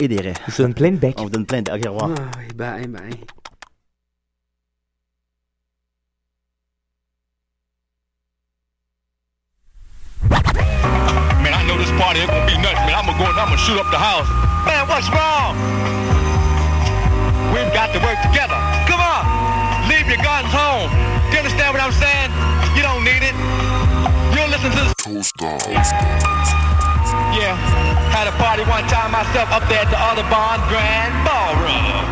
[0.00, 0.34] et des raies.
[0.48, 1.14] Je vous donne plein de becs.
[1.18, 1.70] On vous donne plein de...
[1.70, 2.10] Ok, au revoir.
[2.16, 3.00] Ah, eh ben, eh ben.
[11.42, 12.94] Man, I know this party ain't gonna be nuts, man.
[12.94, 14.28] I'm gonna go and I'm gonna shoot up the house.
[14.64, 15.56] Man, what's wrong?
[17.52, 18.58] We've got to work together.
[18.88, 19.88] Come on.
[19.88, 20.90] Leave your guns home.
[21.30, 22.30] Do you understand what I'm saying?
[22.74, 23.34] You don't need it.
[24.34, 26.63] You'll listen to this.
[27.36, 27.56] Yeah.
[28.14, 32.04] Had a party one time myself up there at the Audubon Grand Ballroom.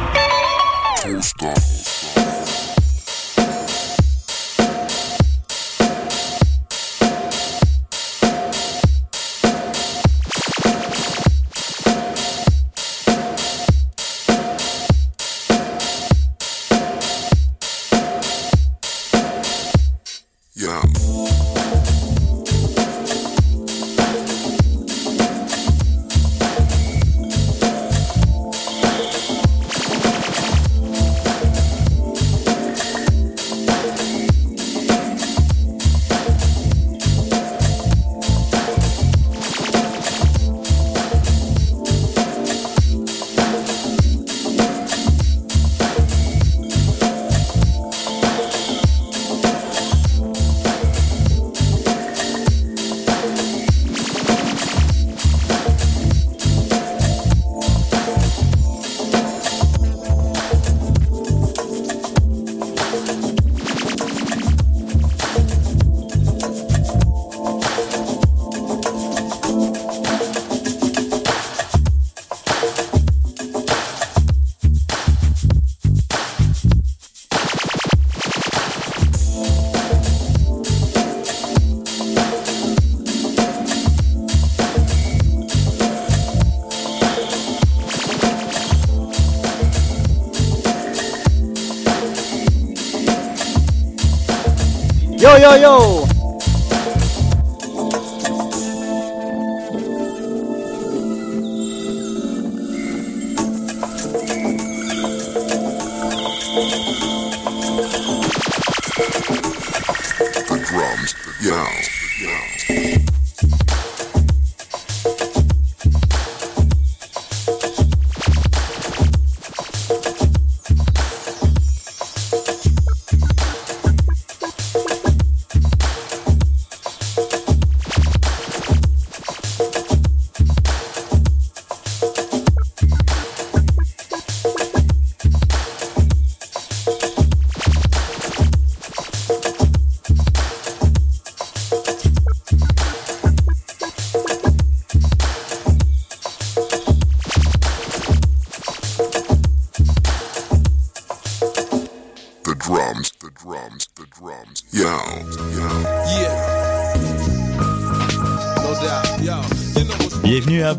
[95.42, 96.01] 哟哟.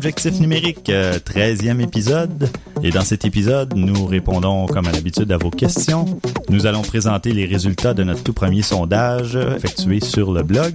[0.04, 2.50] Objectif numérique, euh, 13e épisode.
[2.82, 6.20] Et dans cet épisode, nous répondons comme à l'habitude à vos questions.
[6.50, 10.74] Nous allons présenter les résultats de notre tout premier sondage effectué sur le blog.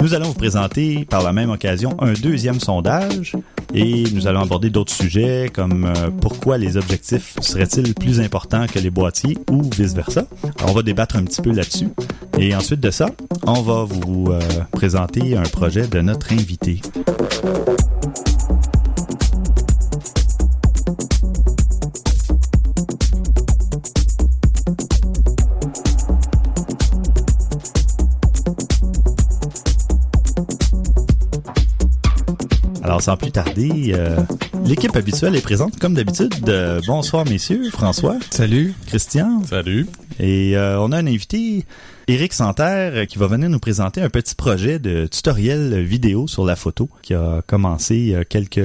[0.00, 3.32] Nous allons vous présenter par la même occasion un deuxième sondage
[3.74, 8.78] et nous allons aborder d'autres sujets comme euh, pourquoi les objectifs seraient-ils plus importants que
[8.78, 10.26] les boîtiers ou vice-versa.
[10.64, 11.88] On va débattre un petit peu là-dessus.
[12.38, 13.06] Et ensuite de ça,
[13.48, 14.38] on va vous euh,
[14.70, 16.80] présenter un projet de notre invité.
[33.00, 34.20] Alors, sans plus tarder, euh,
[34.66, 36.34] l'équipe habituelle est présente comme d'habitude.
[36.50, 37.70] Euh, bonsoir, messieurs.
[37.70, 38.18] François.
[38.28, 38.74] Salut.
[38.86, 39.42] Christian.
[39.44, 39.86] Salut.
[40.18, 41.64] Et euh, on a un invité,
[42.08, 46.56] Éric Santerre, qui va venir nous présenter un petit projet de tutoriel vidéo sur la
[46.56, 48.60] photo qui a commencé quelques,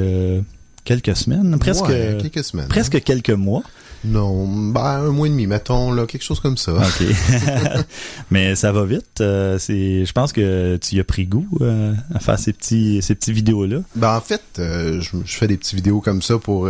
[0.86, 2.68] quelques semaines, presque, Ouais, quelques semaines.
[2.70, 3.64] presque quelques mois.
[4.06, 6.74] Non, ben, un mois et demi, mettons, là, quelque chose comme ça.
[6.74, 7.06] OK.
[8.32, 9.20] Mais ça va vite.
[9.22, 13.02] euh, c'est, je pense que tu y as pris goût euh, à faire ces petits,
[13.02, 13.80] ces petits vidéos-là.
[13.96, 16.70] Ben, en fait, euh, je, je fais des petites vidéos comme ça pour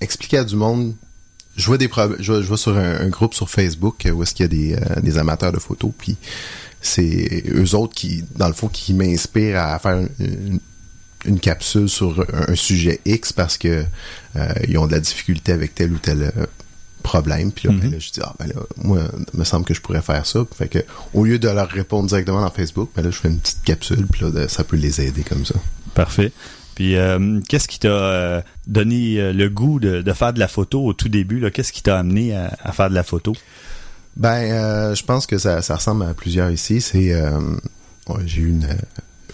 [0.00, 0.94] expliquer à du monde.
[1.56, 1.88] Je vois des
[2.18, 4.48] je, vois- je vois sur un, un groupe sur Facebook où est-ce qu'il y a
[4.48, 6.16] des, des amateurs de photos, puis
[6.80, 10.60] c'est eux autres qui, dans le fond, qui m'inspirent à faire une, une
[11.40, 13.84] capsule sur un, sujet X parce que
[14.36, 16.46] euh, ils ont de la difficulté avec tel ou tel euh,
[17.02, 17.52] problème.
[17.52, 19.00] Puis là, ben là, je dis, ah, ben là, moi,
[19.32, 20.40] il me semble que je pourrais faire ça.
[20.56, 20.78] Fait que,
[21.12, 24.06] au lieu de leur répondre directement dans Facebook, ben là, je fais une petite capsule,
[24.10, 25.54] puis là, ça peut les aider comme ça.
[25.94, 26.32] Parfait.
[26.74, 30.84] Puis euh, qu'est-ce qui t'a euh, donné le goût de, de faire de la photo
[30.84, 31.48] au tout début?
[31.52, 33.32] Qu'est-ce qui t'a amené à, à faire de la photo?
[34.16, 36.80] Ben, euh, je pense que ça, ça ressemble à plusieurs ici.
[36.80, 37.40] C'est, euh,
[38.08, 38.68] ouais, j'ai eu une,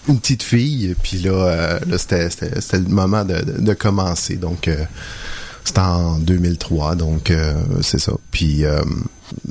[0.09, 2.29] une petite fille, puis là, euh, là c'était,
[2.79, 4.37] le moment de, de, de commencer.
[4.37, 4.85] Donc, euh,
[5.65, 8.13] c'était en 2003, donc euh, c'est ça.
[8.31, 8.83] Puis, euh,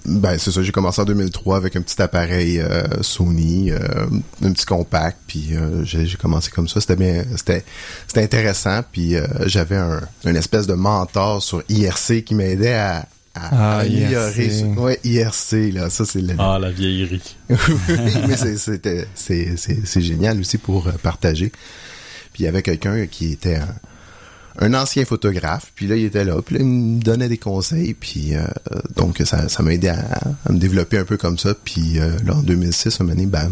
[0.05, 0.61] ben c'est ça.
[0.61, 3.77] J'ai commencé en 2003 avec un petit appareil euh, Sony, euh,
[4.43, 5.51] un petit compact, puis
[5.83, 6.81] j'ai, commencé comme ça.
[6.81, 7.63] C'était bien, c'était,
[8.15, 8.81] intéressant.
[8.91, 14.45] Puis j'avais un, une espèce de mentor sur IRC qui m'aidait à à Ah, améliorer.
[14.47, 14.77] IRC.
[14.77, 17.21] Ouais, IRC, là, ça c'est le, Ah, la vieillerie.
[17.49, 17.55] oui,
[18.27, 21.51] mais c'est- c'était- c'est c'est- c'est génial aussi pour euh, partager.
[22.33, 23.67] Puis il y avait quelqu'un qui était un,
[24.61, 27.93] un ancien photographe, puis là il était là, puis là il me donnait des conseils,
[27.93, 28.41] puis euh,
[28.95, 30.05] donc ça ça m'a aidé à,
[30.45, 31.53] à me développer un peu comme ça.
[31.63, 33.51] Puis euh, là en 2006, un moment donné, ben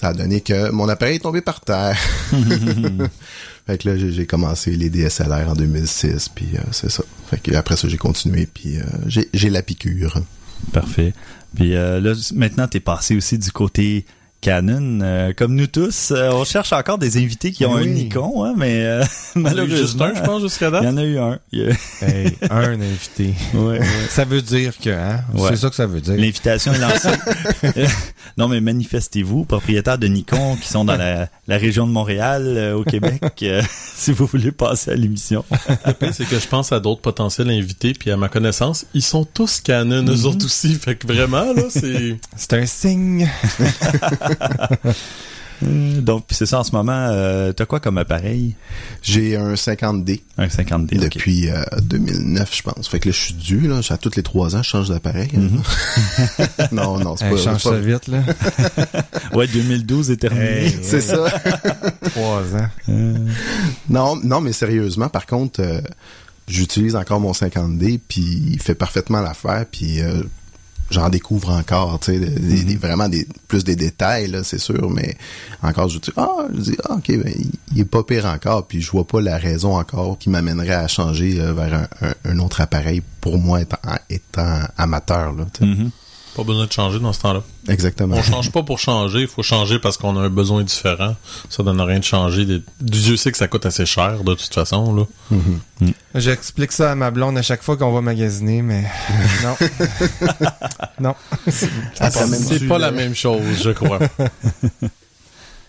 [0.00, 1.96] ça a donné que mon appareil est tombé par terre.
[3.66, 7.04] fait que là j'ai j'ai commencé les DSLR en 2006, puis euh, c'est ça.
[7.28, 8.82] Fait que après ça j'ai continué, puis euh,
[9.32, 10.20] j'ai la piqûre.
[10.72, 11.12] Parfait.
[11.54, 14.04] Puis euh, là, maintenant, t'es passé aussi du côté
[14.44, 15.00] Canon.
[15.02, 17.88] Euh, comme nous tous, euh, on cherche encore des invités qui ont Oui.
[17.88, 19.02] un Nikon, hein, mais euh,
[19.36, 20.84] On a eu malheureusement, juste un, je pense, jusqu'à il y date.
[20.84, 21.38] en a eu un.
[21.52, 23.34] Il y a- Hey, un invité.
[23.54, 23.80] Ouais.
[24.10, 25.22] Ça veut dire que, hein?
[25.34, 25.48] Ouais.
[25.50, 26.14] C'est ça que ça veut dire.
[26.16, 27.08] L'invitation est lancée.
[28.36, 32.74] non, mais manifestez-vous, propriétaires de Nikon qui sont dans la, la région de Montréal, euh,
[32.76, 33.62] au Québec, euh,
[33.96, 35.44] si vous voulez passer à l'émission.
[35.86, 39.02] Le pire, c'est que je pense à d'autres potentiels invités, puis à ma connaissance, ils
[39.02, 40.74] sont tous canon, eux autres aussi.
[40.74, 42.16] Fait que vraiment, là, c'est...
[42.36, 43.26] C'est un signe.
[44.40, 44.92] Euh,
[46.00, 46.92] Donc, c'est ça en ce moment.
[47.12, 48.56] Euh, T'as quoi comme appareil?
[49.02, 50.20] J'ai un 50D.
[50.36, 50.96] Un 50D.
[50.96, 51.14] ok.
[51.14, 52.88] depuis euh, 2009, je pense.
[52.88, 53.80] Fait que là, je suis dû, là.
[53.88, 55.30] À tous les trois ans, je change d'appareil.
[55.36, 56.66] hein.
[56.72, 58.22] non, non, c'est Hey, pas, change ça pas- vite, là.
[59.32, 60.66] Ouais, 2012 est terminé.
[60.66, 61.24] Hey, C'est ça.
[62.10, 62.68] Trois ans.
[62.88, 63.16] Euh,
[63.88, 65.80] non, non, mais sérieusement, par contre, euh,
[66.48, 68.22] j'utilise encore mon 50D, puis
[68.52, 70.22] il fait parfaitement l'affaire, puis euh,
[70.94, 74.58] j'en découvre encore, tu sais, des- des- des- vraiment des, plus des détails, là, c'est
[74.58, 75.16] sûr, mais
[75.62, 77.34] encore, je dis, ah, je dis, ah, ok, ben,
[77.74, 80.88] il, est pas pire encore, puis je vois pas la raison encore qui m'amènerait à
[80.88, 85.60] changer euh, vers un, un- un autre appareil pour moi étant, étant amateur, là, tu
[85.60, 85.66] sais.
[85.66, 85.90] mhm.
[86.36, 87.42] Pas besoin de changer dans ce temps-là.
[87.68, 88.16] Exactement.
[88.16, 91.14] On change pas pour changer, il faut changer parce qu'on a un besoin différent.
[91.48, 92.44] Ça donne rien de changer.
[92.44, 95.04] Des- Dieu sait que ça coûte assez cher, de toute façon, là.
[96.16, 98.82] J'explique ça à ma blonde à chaque fois qu'on va magasiner, mais
[99.44, 99.56] non.
[101.00, 101.14] non.
[102.00, 104.00] Ah, C'est pas la même chose, je crois.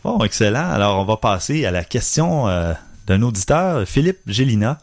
[0.04, 0.70] Bon, excellent.
[0.70, 2.74] Alors, on va passer à la question euh,
[3.08, 4.78] d'un auditeur, Philippe Gélina,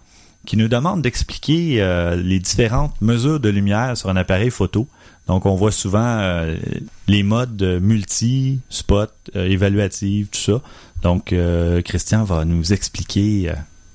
[0.46, 4.88] qui nous demande d'expliquer euh, les différentes mesures de lumière sur un appareil photo.
[5.28, 6.56] Donc, on voit souvent euh,
[7.08, 9.88] les modes multi, spot, euh,
[10.30, 10.60] tout ça.
[11.02, 13.54] Donc, euh, Christian va nous expliquer euh,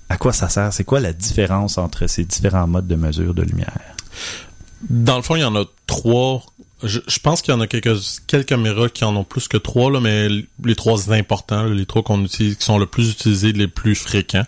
[0.10, 0.72] à quoi ça sert.
[0.72, 3.74] C'est quoi la différence entre ces différents modes de mesure de lumière?
[4.90, 6.44] Dans le fond, il y en a trois.
[6.84, 7.98] Je, pense qu'il y en a quelques,
[8.28, 10.30] quelques caméras qui en ont plus que trois, mais
[10.64, 14.46] les trois importants, les trois qu'on utilise, qui sont le plus utilisés, les plus fréquents.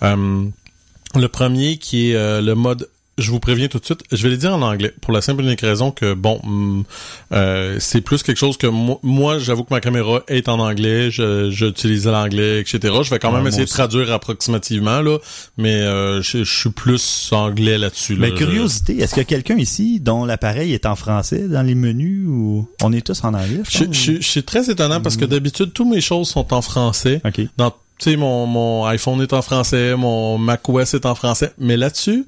[0.00, 2.88] Le premier qui est le mode
[3.18, 5.42] je vous préviens tout de suite, je vais les dire en anglais pour la simple
[5.42, 6.84] et unique raison que bon, hum,
[7.32, 11.10] euh, c'est plus quelque chose que mo- moi, j'avoue que ma caméra est en anglais,
[11.10, 12.94] j'utilise l'anglais, etc.
[13.02, 15.18] Je vais quand Ouais, même essayer de traduire approximativement là,
[15.56, 18.14] mais euh, je, je suis plus anglais là-dessus.
[18.14, 18.20] là.
[18.28, 21.74] Mais curiosité, est-ce qu'il y a quelqu'un ici dont l'appareil est en français dans les
[21.74, 23.60] menus ou on est tous en anglais?
[23.68, 27.20] Je, je, je suis très étonnant parce que d'habitude, toutes mes choses sont en français.
[27.24, 27.40] OK.
[27.56, 31.76] Dans, tu sais, mon, mon iPhone est en français, mon macOS est en français, mais
[31.76, 32.24] là-dessus,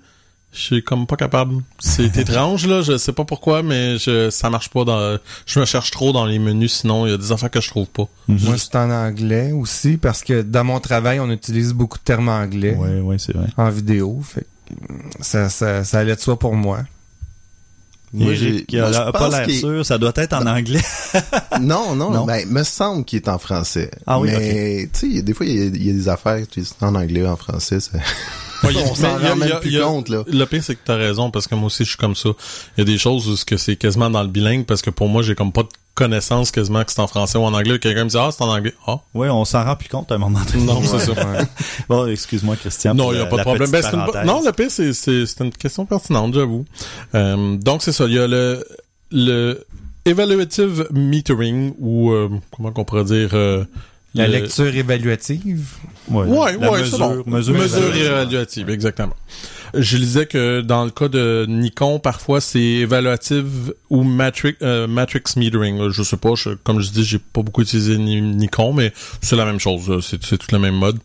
[0.53, 1.63] je suis comme pas capable.
[1.79, 5.65] C'est étrange, là, je sais pas pourquoi, mais je, ça marche pas dans, je me
[5.65, 8.09] cherche trop dans les menus, sinon il y a des affaires que je trouve pas.
[8.29, 12.29] Moi, c'est en anglais aussi, parce que dans mon travail, on utilise beaucoup de termes
[12.29, 13.47] anglais Oui, oui, c'est vrai.
[13.57, 14.21] en vidéo.
[14.25, 14.75] Fait que,
[15.25, 16.81] ça, ça, ça allait de soi pour moi.
[18.13, 20.81] Moi, j'ai- pas pense l'air qu'il- sûr, ça doit être en anglais.
[21.61, 22.25] Non, non, Non?
[22.27, 23.89] ben, me semble qu'il est en français.
[24.07, 26.45] Ah oui, Mais, tu sais, des fois, il y, a- il y a des affaires,
[26.51, 27.93] tu sais, en anglais, en français, ça...
[28.63, 30.23] Ouais, On s'en rend même plus a- compte, là.
[30.27, 32.31] Le pire, c'est que t'as raison, parce que moi aussi, je suis comme ça.
[32.77, 34.91] Il y a des choses où ce que c'est quasiment dans le bilingue, parce que
[34.91, 37.79] pour moi, j'ai comme pas de connaissance quasiment que c'est en français ou en anglais.
[37.79, 38.75] Quelqu'un me dit, ah, c'est en anglais.
[38.87, 38.99] Ah.
[39.15, 40.65] oui, on s'en rend plus compte à un moment donné.
[40.65, 41.13] Non, c'est ça.
[41.89, 42.95] Bon, excuse-moi, Christian.
[42.95, 43.71] Non, il n'y a pas de problème.
[43.71, 44.27] Ben, une.
[44.27, 46.65] Non, le pire, c'est, c'est, c'est une question pertinente, j'avoue.
[47.15, 48.05] Euh, donc, c'est ça.
[48.07, 48.65] Il y a le,
[49.11, 49.65] le
[50.05, 53.31] evaluative metering, ou euh, comment qu'on pourrait dire...
[53.35, 53.65] euh,
[54.15, 55.69] La le- lecture évaluative.
[56.09, 57.23] Ouais, Ouais, la ouais, mesure, c'est bon.
[57.27, 58.05] mesure, Mesure évaluative.
[58.07, 59.17] évaluative, exactement.
[59.73, 65.23] Je lisais que dans le cas de Nikon, parfois c'est évaluative ou matrix, euh, matrix
[65.37, 65.91] metering.
[65.91, 69.37] Je sais pas, je- comme je dis, j'ai pas beaucoup utilisé Ni- Nikon, mais c'est
[69.37, 70.05] la même chose.
[70.05, 70.99] c'est tout le même mode.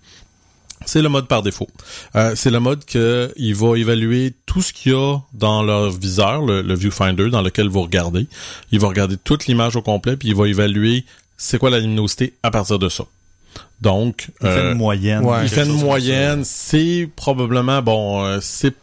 [0.87, 1.67] C'est le mode par défaut.
[2.15, 5.89] Euh, c'est le mode que il va évaluer tout ce qu'il y a dans leur
[5.91, 8.27] viseur, le, le viewfinder dans lequel vous regardez.
[8.71, 11.05] Il va regarder toute l'image au complet, puis il va évaluer
[11.37, 13.03] c'est quoi la luminosité à partir de ça?
[13.81, 15.23] Donc, Il fait euh, une moyenne.
[15.23, 16.43] ouais, il fait une moyenne.
[16.43, 18.23] C'est probablement bon.
[18.25, 18.73] euh, c'est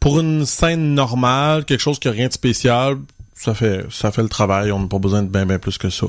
[0.00, 2.96] pour une scène normale, quelque chose qui a rien de spécial.
[3.34, 4.72] Ça fait ça fait le travail.
[4.72, 6.06] On n'a pas besoin de bien bien plus que ça.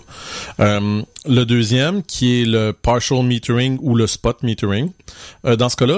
[0.59, 4.91] Euh, le deuxième, qui est le partial metering ou le spot metering.
[5.45, 5.97] Euh, dans ce cas-là,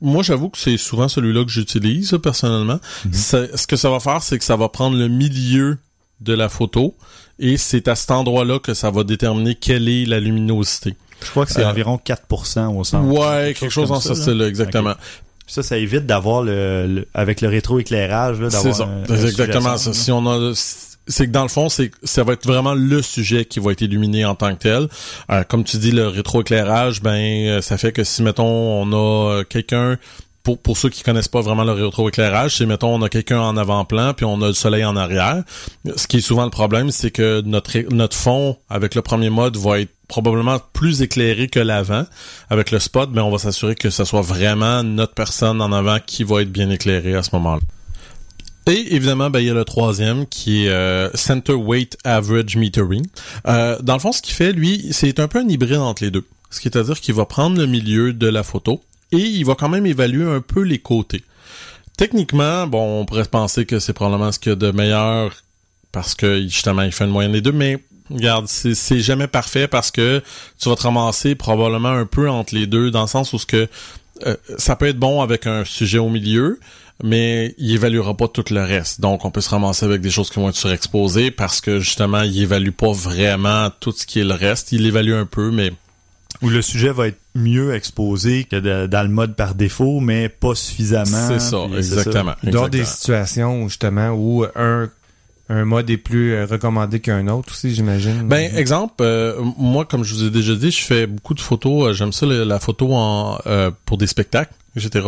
[0.00, 2.80] moi j'avoue que c'est souvent celui-là que j'utilise personnellement.
[3.12, 5.78] C'est- Ce que ça va faire, c'est que ça va prendre le milieu
[6.20, 6.96] de la photo
[7.38, 10.90] et c'est à cet endroit-là que ça va déterminer quelle est la luminosité.
[10.90, 11.26] ça.
[11.26, 13.06] Je crois que c'est Euh, environ 4% au centre.
[13.08, 14.20] Ouais, quelque chose comme en ce ça, là.
[14.20, 14.94] style-là, exactement.
[15.46, 18.84] Ça, ça évite d'avoir le, le- avec le rétroéclairage, là, C'est d'avoir ça.
[18.84, 19.92] un- C'est un exactement ça.
[19.92, 20.52] Si on a,
[21.06, 23.82] c'est que dans le fond, c'est ça va être vraiment le sujet qui va être
[23.82, 24.88] illuminé en tant que tel.
[25.30, 27.10] Euh, comme tu dis, le rétroéclairage, ben,
[27.46, 29.98] euh, ça fait que si mettons on a euh, quelqu'un
[30.44, 33.56] pour, pour ceux qui connaissent pas vraiment le rétroéclairage, c'est mettons on a quelqu'un en
[33.56, 35.42] avant-plan puis on a le soleil en arrière.
[35.96, 39.56] Ce qui est souvent le problème, c'est que notre notre fond avec le premier mode
[39.56, 42.04] va être probablement plus éclairé que l'avant.
[42.50, 45.98] Avec le spot, mais on va s'assurer que ce soit vraiment notre personne en avant
[46.04, 47.62] qui va être bien éclairée à ce moment-là.
[48.66, 53.04] Et évidemment, ben, il y a le troisième qui est euh, Center Weight Average Metering.
[53.46, 56.10] Euh, dans le fond, ce qu'il fait, lui, c'est un peu un hybride entre les
[56.10, 56.24] deux.
[56.50, 58.80] Ce qui est à dire qu'il va prendre le milieu de la photo
[59.14, 61.22] et il va quand même évaluer un peu les côtés.
[61.96, 65.32] Techniquement, bon, on pourrait penser que c'est probablement ce qu'il y a de meilleur
[65.92, 67.78] parce que justement, il fait une moyenne des deux, mais
[68.10, 70.22] regarde, c'est jamais parfait parce que
[70.58, 73.46] tu vas te ramasser probablement un peu entre les deux dans le sens où ce
[73.46, 73.68] que
[74.26, 76.58] euh, ça peut être bon avec un sujet au milieu,
[77.02, 79.00] mais il évaluera pas tout le reste.
[79.00, 82.22] Donc, on peut se ramasser avec des choses qui vont être surexposées parce que justement,
[82.22, 84.72] il évalue pas vraiment tout ce qui est le reste.
[84.72, 85.72] Il évalue un peu, mais
[86.44, 90.28] Où le sujet va être mieux exposé que de- dans le mode par défaut, mais
[90.28, 91.28] pas suffisamment.
[91.28, 92.34] c'est ça, exactement.
[92.44, 94.88] Dans des situations où, justement où un,
[95.48, 98.22] un mode est plus euh, recommandé qu'un autre aussi, j'imagine.
[98.28, 101.88] Ben, exemple, euh, moi, comme je vous ai déjà dit, je fais beaucoup de photos.
[101.88, 105.06] euh, J'aime ça, la, la photo en euh, pour des spectacles, etc.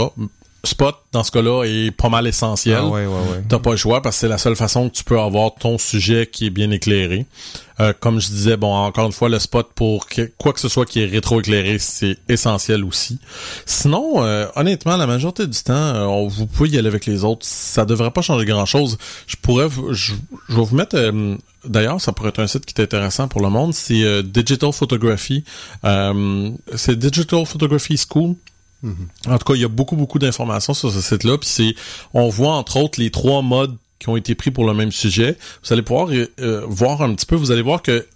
[0.64, 2.78] Spot, dans ce cas-là, est pas mal essentiel.
[2.80, 3.42] Ah ouais, ouais, ouais.
[3.48, 5.78] T'as pas le choix parce que c'est la seule façon que tu peux avoir ton
[5.78, 7.24] sujet qui est bien éclairé.
[7.78, 10.68] Euh, comme je disais, bon, encore une fois, le spot pour que- quoi que ce
[10.68, 13.18] soit qui est rétroéclairé, c'est essentiel aussi.
[13.66, 17.22] Sinon, euh, honnêtement, la majorité du temps, euh, on- vous pouvez y aller avec les
[17.24, 17.44] autres.
[17.44, 18.96] Ça devrait pas changer grand-chose.
[19.26, 20.14] Je pourrais, vous- je,
[20.48, 20.96] je vais vous mettre.
[20.96, 23.74] euh, D'ailleurs, ça pourrait être un site qui est intéressant pour le monde.
[23.74, 25.42] C'est euh, Digital Photography.
[25.84, 28.36] Euh, c'est Digital Photography School.
[29.26, 31.38] En tout cas, il y a beaucoup, beaucoup d'informations sur ce site-là.
[31.38, 31.74] Puis c'est,
[32.14, 35.36] on voit entre autres les trois modes qui ont été pris pour le même sujet.
[35.64, 37.36] Vous allez pouvoir euh, euh, voir un petit peu.
[37.36, 38.06] Vous allez voir que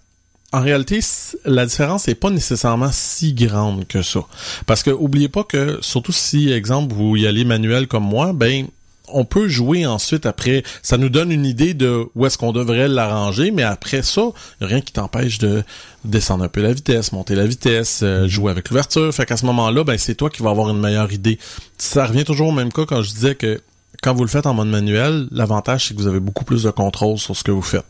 [0.53, 0.99] en réalité,
[1.45, 4.25] la différence n'est pas nécessairement si grande que ça.
[4.65, 8.67] Parce que oubliez pas que, surtout si, exemple, vous y allez manuel comme moi, ben
[9.13, 10.63] on peut jouer ensuite après.
[10.81, 14.21] Ça nous donne une idée de où est-ce qu'on devrait l'arranger, mais après ça,
[14.61, 15.63] y a rien qui t'empêche de
[16.05, 19.13] descendre un peu la vitesse, monter la vitesse, euh, jouer avec l'ouverture.
[19.13, 21.39] Fait qu'à ce moment-là, ben c'est toi qui vas avoir une meilleure idée.
[21.77, 23.61] Ça revient toujours au même cas quand je disais que
[24.01, 26.71] quand vous le faites en mode manuel, l'avantage c'est que vous avez beaucoup plus de
[26.71, 27.85] contrôle sur ce que vous faites.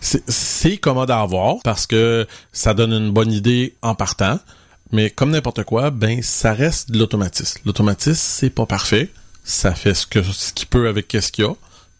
[0.00, 4.38] C'est- C'est commode à avoir parce que ça donne une bonne idée en partant.
[4.92, 7.60] Mais comme n'importe quoi, ben ça reste de l'automatisme.
[7.64, 9.10] L'automatisme, c'est pas parfait.
[9.44, 11.52] Ça fait ce que ce qu'il peut avec qu'est-ce qu'il y a.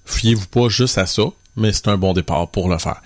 [0.07, 1.23] Fiez-vous pas juste à ça,
[1.57, 3.01] mais c'est un bon départ pour le faire.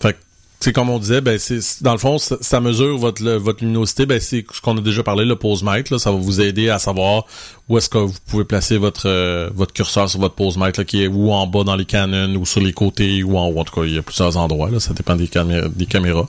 [0.00, 0.18] Fait que
[0.60, 3.62] c'est comme on disait, ben c'est dans le fond, ça, ça mesure votre le- votre
[3.62, 4.06] luminosité.
[4.06, 5.92] Ben c'est ce qu'on a déjà parlé, le pose mètre.
[5.92, 7.24] Là, ça va vous aider à savoir
[7.68, 10.84] où est-ce que vous pouvez placer votre euh, votre curseur sur votre pose mètre, là,
[10.84, 13.58] qui est ou en bas dans les canons, ou sur les côtés, ou en haut.
[13.60, 14.70] En tout cas, il y a plusieurs endroits.
[14.70, 16.28] Là, ça dépend des, camé- des caméras.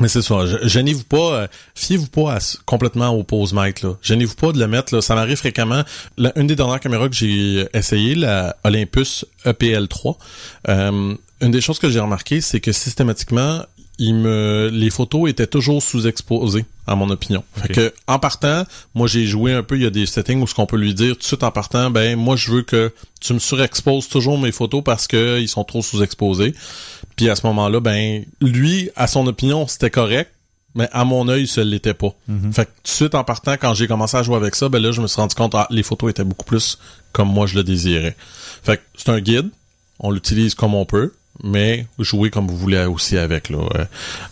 [0.00, 0.44] Mais c'est ça.
[0.62, 3.84] Gênez-vous pas, euh, fiez-vous pas à complètement au pose mètre.
[3.86, 3.94] Là.
[4.02, 4.94] Gênez-vous pas de le mettre.
[4.94, 5.00] Là.
[5.00, 5.82] Ça m'arrive fréquemment.
[6.16, 10.16] La- une des dernières caméras que j'ai essayé, la Olympus E EPL3,
[10.68, 13.62] euh, une des choses que j'ai remarqué, c'est que systématiquement,
[13.98, 17.42] il me, les photos étaient toujours sous-exposées, à mon opinion.
[17.54, 18.64] Fait que, en partant,
[18.94, 20.94] moi, j'ai joué un peu, il y a des settings où ce qu'on peut lui
[20.94, 24.38] dire tout de suite en partant, ben, moi, je veux que tu me surexposes toujours
[24.38, 26.54] mes photos parce que ils sont trop sous-exposés.
[27.16, 30.32] Puis à ce moment-là, ben, lui, à son opinion, c'était correct.
[30.74, 32.14] Mais à mon œil, ça l'était pas.
[32.52, 34.80] Fait que tout de suite en partant, quand j'ai commencé à jouer avec ça, ben
[34.80, 36.78] là, je me suis rendu compte, ah, les photos étaient beaucoup plus
[37.10, 38.14] comme moi je le désirais.
[38.62, 39.48] Fait que c'est un guide,
[39.98, 41.14] on l'utilise comme on peut,
[41.44, 43.48] mais jouez comme vous voulez aussi avec.
[43.50, 43.58] Là.
[43.76, 43.84] Euh,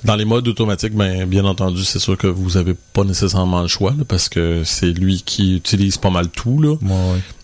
[0.05, 3.69] Dans les modes automatiques, ben, bien entendu, c'est sûr que vous avez pas nécessairement le
[3.69, 6.61] choix là, parce que c'est lui qui utilise pas mal tout.
[6.61, 6.77] Là.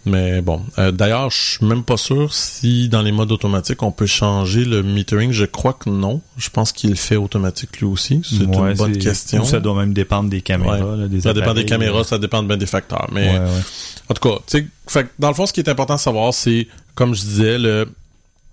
[0.04, 3.92] Mais bon, Euh, d'ailleurs, je suis même pas sûr si dans les modes automatiques on
[3.92, 5.30] peut changer le metering.
[5.30, 6.20] Je crois que non.
[6.36, 8.20] Je pense qu'il le fait automatique lui aussi.
[8.24, 9.42] C'est Ouais, une bonne question.
[9.42, 10.80] ou ça doit même dépendre des caméras.
[10.80, 10.96] Ouais.
[11.02, 13.08] là, des ça dépend des caméras, ça dépend bien des facteurs.
[13.12, 13.60] Mais Ouais, ouais.
[14.08, 16.34] en tout cas, tu sais, fait dans le fond, ce qui est important de savoir,
[16.34, 16.66] c'est,
[16.96, 17.86] comme je disais, le,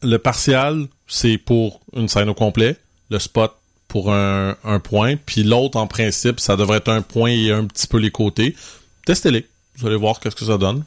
[0.04, 2.78] le partial, c'est pour une scène au complet,
[3.10, 3.54] le spot
[3.88, 7.66] pour un, un point, puis l'autre, en principe, ça devrait être un point et un
[7.66, 8.56] petit peu les côtés.
[9.06, 9.48] Testez-les.
[9.78, 10.84] Vous allez voir qu'est-ce que ça donne.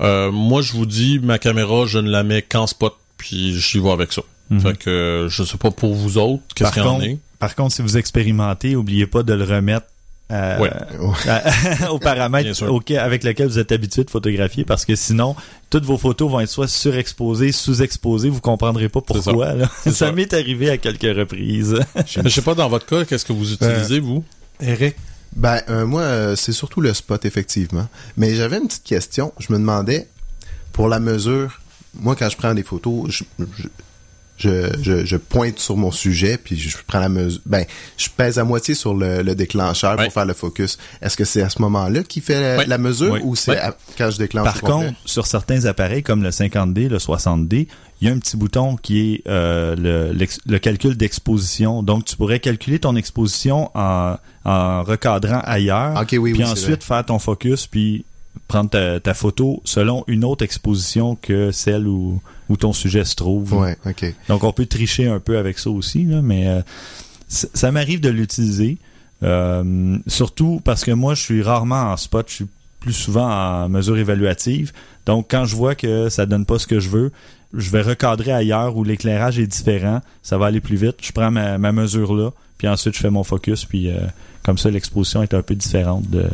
[0.00, 3.78] Euh, moi, je vous dis, ma caméra, je ne la mets qu'en spot, puis j'y
[3.78, 4.22] vais avec ça.
[4.50, 4.60] Mhm.
[4.60, 7.18] Fait que je sais pas pour vous autres, qu'est-ce qu'il y en est.
[7.38, 9.86] Par contre, si vous expérimentez, oubliez pas de le remettre
[10.28, 10.70] à- Ouais.
[11.28, 12.72] à- au Bien paramètre sûr.
[12.72, 15.36] auquel- avec lequel vous êtes habitué de photographier parce que sinon,
[15.70, 19.14] toutes vos photos vont être soit surexposées, sous-exposées, vous comprendrez pas ça.
[19.14, 19.54] pourquoi.
[19.84, 20.12] Ça ça.
[20.12, 21.76] m'est arrivé à quelques reprises.
[22.06, 24.24] Je sais pas, dans votre cas, qu'est-ce que vous utilisez, vous?
[24.60, 24.96] Eric,
[25.34, 27.86] Ben, euh, moi, euh, c'est surtout le spot, effectivement.
[28.16, 29.32] Mais j'avais une petite question.
[29.38, 30.08] Je me demandais,
[30.72, 31.60] pour la mesure,
[31.94, 33.24] moi, quand je prends des photos, je,
[33.58, 33.68] je,
[34.38, 37.40] je, je- je pointe sur mon sujet, puis je prends la mesure.
[37.46, 37.64] Ben,
[37.96, 40.04] je pèse à moitié sur le, le déclencheur Ouais.
[40.04, 40.78] pour faire le focus.
[41.00, 42.66] Est-ce que c'est à ce moment-là qu'il fait la, Ouais.
[42.66, 43.20] la mesure Ouais.
[43.22, 43.58] ou c'est Ouais.
[43.58, 47.68] à- quand je déclenche Par contre, sur certains appareils comme le 50D, le 60D,
[48.02, 49.74] il y a un petit bouton qui est euh,
[50.14, 51.82] le, le calcul d'exposition.
[51.82, 56.84] Donc, tu pourrais calculer ton exposition en, en recadrant ailleurs, Ok, oui, oui, puis ensuite
[56.84, 58.04] faire ton focus, puis
[58.48, 63.14] prendre ta, ta photo selon une autre exposition que celle où, où ton sujet se
[63.14, 63.54] trouve.
[63.54, 63.76] Ouais.
[64.28, 66.60] Donc, on peut tricher un peu avec ça aussi, là, mais euh,
[67.28, 68.78] ça m'arrive de l'utiliser.
[69.22, 72.46] Euh, surtout parce que moi, je suis rarement en spot, je suis
[72.80, 74.72] plus souvent en mesure évaluative.
[75.06, 77.12] Donc, quand je vois que ça donne pas ce que je veux,
[77.54, 80.00] je vais recadrer ailleurs où l'éclairage est différent.
[80.22, 80.96] Ça va aller plus vite.
[81.00, 83.98] Je prends ma, ma mesure là, puis ensuite je fais mon focus, puis euh,
[84.42, 86.24] comme ça, l'exposition est un peu différente de.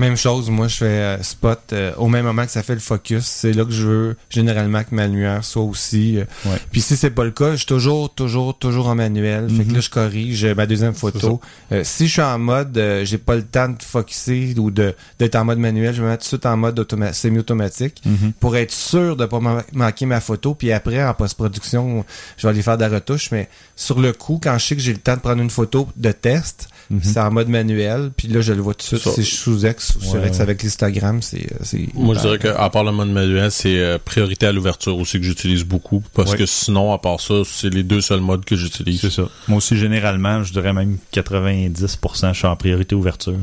[0.00, 2.80] Même chose, moi je fais euh, spot euh, au même moment que ça fait le
[2.80, 3.24] focus.
[3.26, 6.16] C'est là que je veux généralement que ma lumière soit aussi.
[6.18, 6.56] euh, Ouais.
[6.72, 9.50] Puis si c'est pas le cas, je suis toujours, toujours, toujours en manuel.
[9.50, 9.74] Fait que Mhm.
[9.74, 11.38] là je corrige ma deuxième photo.
[11.70, 15.34] Euh, si je suis en mode, j'ai pas le temps de focuser ou de d'être
[15.36, 18.02] en mode manuel, je vais mettre tout de suite en mode automa- semi-automatique
[18.40, 20.54] pour être sûr de pas man- manquer ma photo.
[20.54, 22.06] Puis après en post-production,
[22.38, 23.30] je vais aller faire de la retouche.
[23.32, 25.88] Mais sur le coup, quand je sais que j'ai le temps de prendre une photo
[25.96, 27.00] de test, Mhm.
[27.04, 28.10] c'est en mode manuel.
[28.16, 29.14] Puis là je le vois tout de suite.
[29.14, 29.50] Si je suis
[29.98, 30.42] sur Ouais, X ouais.
[30.42, 33.98] avec l'Instagram, c'est euh, c'est Moi, je dirais qu'à part le mode manuel, c'est euh,
[34.04, 36.02] priorité à l'ouverture aussi que j'utilise beaucoup.
[36.14, 36.38] Parce Ouais.
[36.38, 39.00] que sinon, à part ça, c'est les deux seuls modes que j'utilise.
[39.00, 39.28] C'est ça.
[39.48, 43.34] Moi aussi, généralement, je dirais même 90%, je suis en priorité ouverture.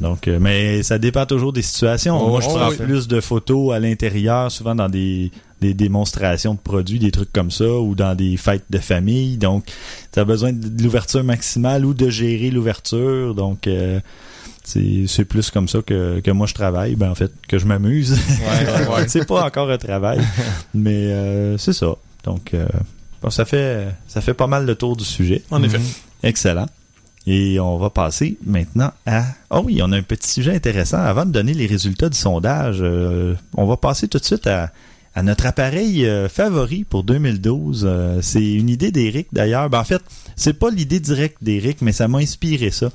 [0.00, 2.20] Donc, euh, mais ça dépend toujours des situations.
[2.20, 2.76] Oh, Moi, je oh, prends oui.
[2.76, 7.52] plus de photos à l'intérieur, souvent dans des, des démonstrations de produits, des trucs comme
[7.52, 9.36] ça, ou dans des fêtes de famille.
[9.38, 9.64] Donc,
[10.12, 13.34] tu as besoin de l'ouverture maximale ou de gérer l'ouverture.
[13.36, 14.00] Donc, euh,
[14.64, 16.96] c'est plus comme ça que, que moi je travaille.
[16.96, 18.12] Ben, en fait, que je m'amuse.
[18.12, 19.04] Ouais, ouais, ouais.
[19.08, 20.20] c'est pas encore un travail,
[20.74, 21.94] mais euh, c'est ça.
[22.24, 22.66] Donc, euh,
[23.22, 25.42] bon, ça fait ça fait pas mal le tour du sujet.
[25.50, 25.80] En effet.
[26.22, 26.66] Excellent.
[27.26, 29.24] Et on va passer maintenant à...
[29.50, 30.98] Oh oui, on a un petit sujet intéressant.
[30.98, 34.70] Avant de donner les résultats du sondage, euh, on va passer tout de suite à,
[35.14, 37.84] à notre appareil euh, favori pour 2012.
[37.86, 39.70] Euh, c'est une idée d'Éric d'ailleurs.
[39.70, 40.02] Ben, en fait,
[40.36, 42.90] c'est pas l'idée directe d'Éric, mais ça m'a inspiré ça.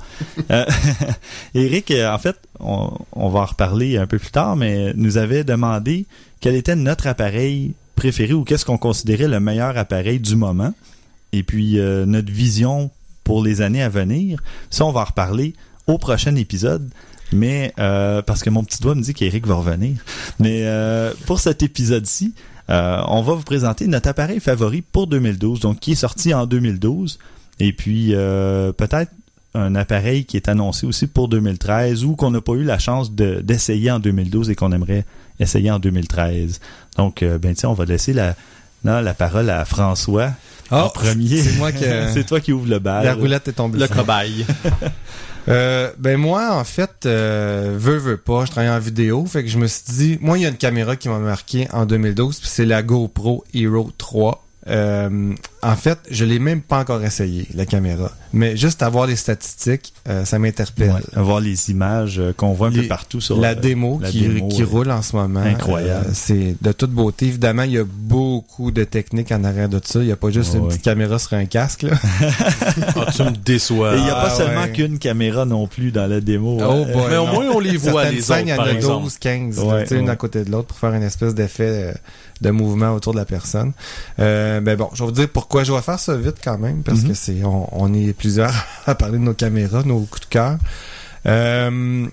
[0.52, 0.66] Euh,
[1.56, 5.18] Éric, euh, en fait, on, on va en reparler un peu plus tard, mais nous
[5.18, 6.06] avait demandé
[6.42, 10.74] quel était notre appareil préféré ou qu'est-ce qu'on considérait le meilleur appareil du moment.
[11.34, 12.90] Et puis euh, notre vision
[13.24, 14.42] pour les années à venir.
[14.70, 15.54] Ça, on va en reparler
[15.86, 16.90] au prochain épisode.
[17.32, 19.98] Mais euh, parce que mon petit doigt me dit qu'Éric va revenir.
[20.40, 22.34] Mais euh, pour cet épisode-ci,
[22.70, 26.46] euh, on va vous présenter notre appareil favori pour 2012, donc qui est sorti en
[26.46, 27.20] 2012.
[27.60, 29.12] Et puis euh, peut-être
[29.56, 33.14] un appareil qui est annoncé aussi pour 2013 ou qu'on n'a pas eu la chance
[33.14, 35.06] de- d'essayer en 2012 et qu'on aimerait
[35.40, 36.60] essayer en 2013.
[36.98, 38.36] Donc, euh, ben tiens, on va laisser la,
[38.84, 40.32] non, la parole à François
[40.72, 41.42] en Ah, premier.
[41.42, 43.04] c'est moi qui- c'est toi qui ouvre le bal.
[43.06, 43.80] La roulette est tombée.
[43.80, 44.46] Le cobaye.
[45.48, 49.50] Euh, ben moi, en fait, euh, veux, veux pas, je travaille en vidéo, fait que
[49.50, 52.40] je me suis dit, moi, il y a une caméra qui m'a marqué en 2012,
[52.40, 54.46] puis c'est la GoPro Hero 3.
[54.68, 58.12] Euh, en fait, je l'ai même pas encore essayé, la caméra.
[58.34, 60.92] Mais juste avoir les statistiques, euh, ça m'interpelle.
[60.92, 64.10] Ouais, avoir les images euh, qu'on voit un peu partout sur la euh, démo la
[64.12, 65.40] qui, démo, qui roule en ce moment.
[65.40, 66.08] Incroyable.
[66.08, 67.28] euh, c'est de toute beauté.
[67.28, 70.00] Évidemment, il y a beaucoup, de techniques en arrière de ça.
[70.02, 71.84] Il n'y a pas juste Ouais, une petite caméra sur un casque.
[71.84, 71.96] Là.
[72.96, 73.96] Ah, tu me déçois.
[73.96, 74.72] Et il n'y a pas Ah, seulement ouais.
[74.72, 76.58] qu'une caméra non plus dans la démo.
[76.60, 76.86] Oh hein.
[76.94, 78.66] boy, mais au moins, on les voit, Certaines les scènes, autres, il y en par
[78.68, 79.04] a exemple.
[79.04, 81.34] 12, 15, là, Ouais, tu sais, une à côté de l'autre pour faire une espèce
[81.34, 81.94] d'effet euh,
[82.42, 83.74] de mouvement autour de la personne.
[84.20, 86.84] Euh, ben bon, je vais vous dire pourquoi je vais faire ça vite quand même,
[86.84, 87.08] parce Mhm.
[87.10, 88.54] que c'est on, on est plusieurs
[88.86, 90.58] à parler de nos caméras, nos coups de cœur.
[91.26, 92.08] Euh,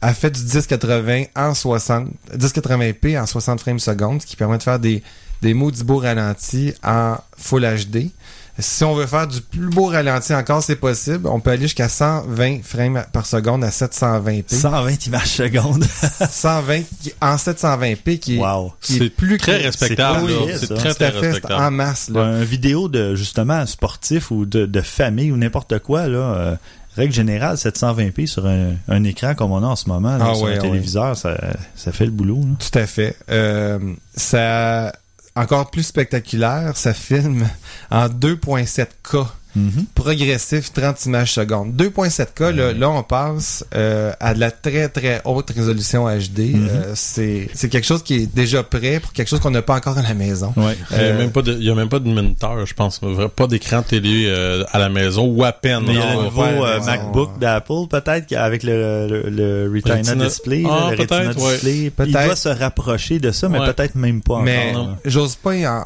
[0.00, 4.62] elle fait du 1080 en 60, 1080p en 60 frames secondes, ce qui permet de
[4.62, 5.02] faire des,
[5.42, 8.10] des maudits beaux ralentis en Full HD.
[8.58, 11.26] Si on veut faire du plus beau ralenti encore, c'est possible.
[11.26, 14.54] On peut aller jusqu'à 120 frames par seconde à 720p.
[14.54, 15.84] 120 images secondes.
[16.30, 18.72] 120 qui- en 720p qui est, wow.
[18.80, 20.30] qui est C'est plus très que- respectable.
[20.60, 21.54] c'est très, très respectable.
[21.64, 22.10] en masse.
[22.10, 22.20] Là.
[22.20, 26.18] Un vidéo de justement sportif ou de, de famille ou n'importe quoi, là.
[26.18, 26.56] euh,
[26.94, 30.34] règle générale, 720p sur un, un écran comme on a en ce moment, là, Ah
[30.34, 30.60] sur ouais, un ouais.
[30.60, 31.38] téléviseur, ça,
[31.74, 32.36] ça fait le boulot.
[32.40, 32.54] là.
[32.58, 33.16] Tout à fait.
[33.30, 33.78] Euh,
[34.14, 34.92] ça
[35.34, 37.48] encore plus spectaculaire, ça filme
[37.90, 39.26] en 2.7K.
[39.54, 39.86] Mhm.
[39.94, 41.74] Progressif, 30 images secondes.
[41.76, 46.38] 2.7K, là, là, on passe euh, à de la très, très haute résolution HD.
[46.54, 46.68] Mhm.
[46.70, 49.74] Euh, c'est c'est quelque chose qui est déjà prêt pour quelque chose qu'on n'a pas
[49.76, 50.52] encore à la maison.
[50.56, 50.76] Ouais.
[50.92, 53.00] Il n'y a, même pas de- il y a même pas de moniteur, je pense.
[53.36, 55.82] Pas d'écran télé euh, à la maison ou à peine.
[55.86, 56.80] Mais il y a le nouveau euh.
[56.84, 61.38] MacBook d'Apple, peut-être, avec le, le, le Retina Retina- Display, Ah, là, le Retina peut-être,
[61.44, 61.52] ouais.
[61.54, 61.92] Display.
[62.06, 63.72] Il doit se rapprocher de ça, mais Ouais.
[63.72, 64.72] peut-être même pas Mais
[65.04, 65.84] j'ose pas en,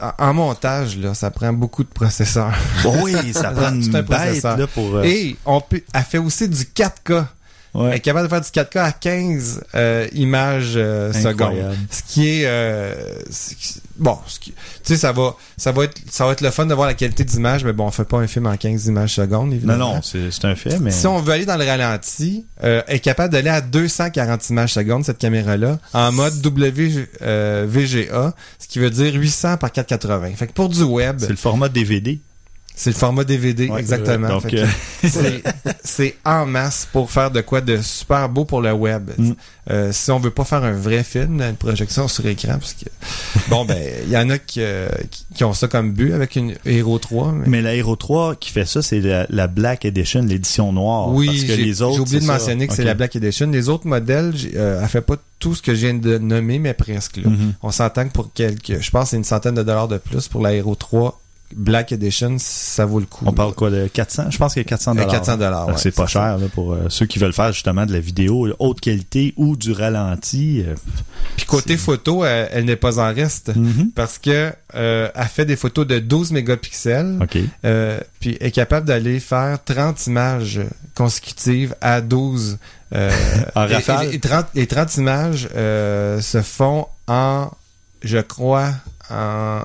[0.00, 2.52] en, en montage, là, ça prend beaucoup de processeurs.
[2.82, 4.96] Bon, oui, ça prend une bête là, pour...
[4.96, 7.24] euh, Et on peut, elle fait aussi du 4K.
[7.76, 11.56] Elle est capable de faire du 4K à 15 euh, images euh, secondes.
[11.90, 12.94] Ce qui est euh,
[13.96, 16.66] bon, ce qui- tu sais ça va ça va être ça va être le fun
[16.66, 19.14] de voir la qualité d'image mais bon, on fait pas un film en 15 images
[19.14, 19.94] secondes Non, évidemment.
[19.96, 20.92] non, c'est c'est un mais...
[20.92, 25.04] Si on veut aller dans le ralenti, elle est capable d'aller à 240 images secondes
[25.04, 30.30] cette caméra-là en mode WVGA, ce qui veut dire 800 par 480.
[30.36, 32.20] Fait que pour du web, C'est le format DVD.
[32.76, 34.40] C'est le format DVD Ouais, exactement.
[34.52, 34.66] euh,
[35.84, 39.10] c'est- en masse pour faire de quoi de super beau pour le web.
[39.16, 39.32] Mm.
[39.70, 42.86] Euh, si on veut pas faire un vrai film, une projection sur écran, parce que
[43.48, 46.36] bon ben il y en a qui, euh, qui, qui ont ça comme but avec
[46.36, 47.32] une Hero 3.
[47.32, 51.08] Mais, Mais la Hero 3 qui fait ça, c'est la, la Black Edition, l'édition noire.
[51.10, 52.32] oui, parce que j'ai les autres, j'ai oublié de ça.
[52.32, 53.50] mentionner que c'est la Black Edition.
[53.50, 56.74] Les autres modèles, euh, elle fait pas tout ce que je viens de nommer, mais
[56.74, 57.18] presque.
[57.18, 57.28] Là.
[57.30, 57.52] Mhm.
[57.62, 60.42] On s'entend que pour quelques, je pense, c'est une centaine de dollars de plus pour
[60.42, 61.20] la Hero 3
[61.54, 63.24] Black Edition, ça vaut le coup.
[63.26, 65.10] On parle quoi de 400 Je pense qu'il y a 400 Euh, dollars.
[65.12, 65.78] 400 dollars.
[65.78, 68.80] c'est pas cher là, pour euh, ceux qui veulent faire justement de la vidéo haute
[68.80, 70.64] qualité ou du ralenti.
[70.66, 70.74] euh,
[71.36, 73.54] Puis côté photo, elle, elle n'est pas en reste.
[73.54, 73.90] mhm.
[73.94, 77.38] parce que euh, elle fait des photos de 12 mégapixels, OK.
[77.64, 80.60] euh, puis est capable d'aller faire 30 images
[80.94, 82.58] consécutives à 12.
[82.94, 83.10] Euh,
[83.54, 84.08] En rafale?
[84.10, 87.50] et, et 30, les 30 images se font en,
[88.02, 88.70] je crois,
[89.10, 89.62] en,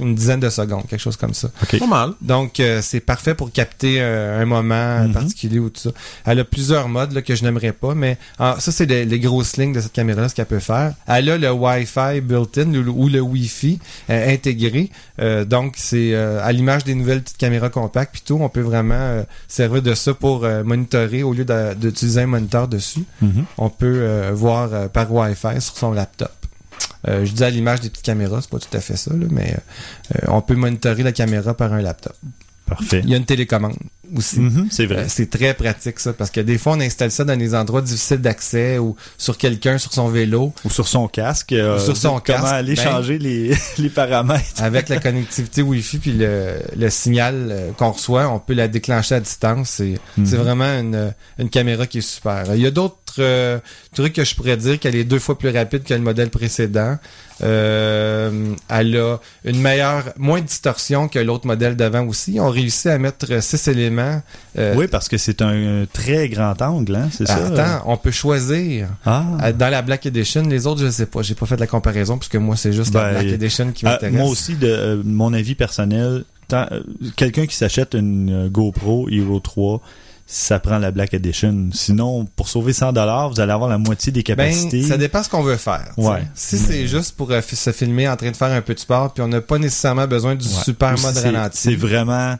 [0.00, 1.48] une dizaine de secondes, quelque chose comme ça.
[1.78, 2.12] Pas mal.
[2.20, 5.12] Donc, euh, c'est parfait pour capter euh, un moment Mhm.
[5.12, 5.90] particulier ou tout ça.
[6.26, 9.18] Elle a plusieurs modes là, que je n'aimerais pas, mais ah, ça, c'est les, les
[9.20, 10.94] grosses lignes de cette caméra-là, ce qu'elle peut faire.
[11.06, 13.78] Elle a le Wi-Fi built-in ou, le- ou le Wi-Fi
[14.10, 14.90] euh, intégré.
[15.20, 18.60] Euh, donc, c'est euh, à l'image des nouvelles petites caméras compactes puis tout, on peut
[18.60, 23.04] vraiment euh, servir de ça pour euh, monitorer au lieu de- d'utiliser un moniteur dessus.
[23.20, 23.44] Mhm.
[23.58, 26.30] On peut euh, voir euh, par Wi-Fi sur son laptop.
[27.08, 29.26] Euh, je dis à l'image des petites caméras, c'est pas tout à fait ça, là,
[29.30, 29.56] mais
[30.14, 32.14] euh, on peut monitorer la caméra par un laptop.
[32.66, 33.00] Parfait.
[33.04, 33.74] Il y a une télécommande
[34.16, 34.38] aussi.
[34.40, 35.00] Mhm, c'est vrai.
[35.00, 37.82] Euh, c'est très pratique ça parce que des fois on installe ça dans des endroits
[37.82, 41.52] difficiles d'accès ou sur quelqu'un sur son vélo Ou sur son casque.
[41.52, 44.62] euh, Sur son comment casque, aller ben- changer les, les paramètres.
[44.62, 49.20] avec la connectivité Wi-Fi puis le, le signal qu'on reçoit, on peut la déclencher à
[49.20, 49.68] distance.
[49.70, 50.24] C'est Mhm.
[50.26, 52.44] c'est vraiment une, une caméra qui est super.
[52.54, 53.58] Il y a d'autres euh,
[53.94, 56.98] trucs que je pourrais dire qu'elle est deux fois plus rapide que le modèle précédent.
[57.42, 62.38] Euh, elle a une meilleure, moins de distorsion que l'autre modèle d'avant aussi.
[62.40, 64.22] On réussit à mettre six éléments.
[64.58, 67.46] Euh, Oui, parce que c'est un très grand angle, hein, c'est ça?
[67.46, 68.88] Attends, on peut choisir.
[69.04, 69.52] Ah.
[69.52, 71.22] Dans la Black Edition, les autres, je sais pas.
[71.22, 73.84] J'ai pas fait de la comparaison puisque moi, c'est juste la Ben, Black Edition qui
[73.84, 74.14] m'intéresse.
[74.16, 76.24] moi aussi, de mon avis personnel,
[77.16, 79.80] quelqu'un qui s'achète une GoPro Hero 3,
[80.26, 81.68] ça prend la Black Edition.
[81.72, 84.82] Sinon, pour sauver 100 dollars, vous allez avoir la moitié des Ben, capacités.
[84.82, 85.92] ça dépend ce qu'on veut faire.
[85.96, 86.22] Ouais.
[86.34, 89.12] Si c'est juste pour euh, se filmer en train de faire un peu de sport,
[89.12, 90.62] puis on n'a pas nécessairement besoin du Ouais.
[90.64, 91.58] super Ou mode c'est- ralenti.
[91.58, 92.36] C'est vraiment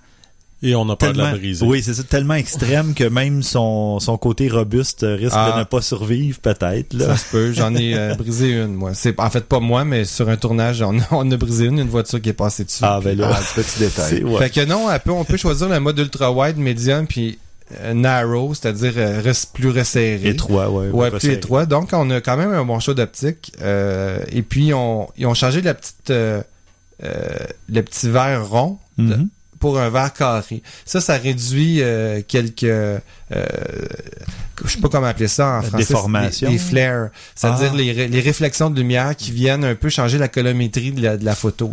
[0.63, 1.67] Et on a peur de la briser.
[1.67, 5.53] oui, c'est ça, tellement extrême que même son, son côté robuste risque Ah.
[5.55, 6.97] de ne pas survivre, peut-être.
[6.99, 7.53] Ça se peut.
[7.53, 8.93] J'en ai euh, brisé une, moi.
[8.95, 11.81] C'est en fait pas moi, mais sur un tournage, on, a- on a brisé une,
[11.81, 12.79] une voiture qui est passée dessus.
[12.83, 14.23] Ah, ben là, Ah, petit détail.
[14.25, 14.39] ouais.
[14.39, 17.39] Fait que non, elle peut- on peut choisir le mode ultra wide, médium, puis
[17.95, 20.29] narrow, c'est-à-dire euh, plus resserré.
[20.31, 20.89] Étroit, ouais.
[20.91, 21.67] Ouais, plus étroit.
[21.67, 23.53] Donc, on a quand même un bon choix d'optique.
[23.63, 26.43] Euh, et puis, on, ils ont changé la petite, euh,
[27.05, 27.11] euh,
[27.69, 29.29] le petit verre rond Mhm.
[29.59, 30.63] pour un verre carré.
[30.85, 32.65] Ça, ça réduit euh, quelques...
[32.65, 32.99] Euh,
[34.65, 36.47] je sais pas comment appeler ça en français.
[36.47, 37.09] Des, des flares.
[37.35, 37.77] C'est-à-dire Ah.
[37.77, 41.17] les, ré- les réflexions de lumière qui viennent un peu changer la colorimétrie de la,
[41.17, 41.73] de la photo.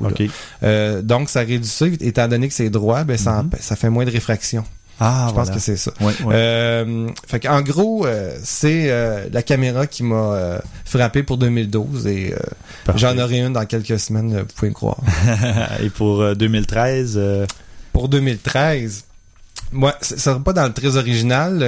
[0.63, 1.85] Euh, donc, ça réduit ça.
[1.99, 3.49] Étant donné que c'est droit, ben, ça, Mhm.
[3.59, 4.63] ça fait moins de réfraction.
[4.99, 5.91] Ah, je pense que c'est ça.
[6.01, 6.33] Ouais, ouais.
[6.35, 12.33] Euh, fait en gros, euh, c'est euh, la caméra qui m'a frappé pour 2012 et
[12.95, 14.97] j'en aurai une dans quelques semaines, vous pouvez me croire.
[15.83, 17.45] Et pour euh, 2013, euh,
[17.93, 19.05] pour 2013,
[19.71, 21.63] moi, ça sera pas dans le très original,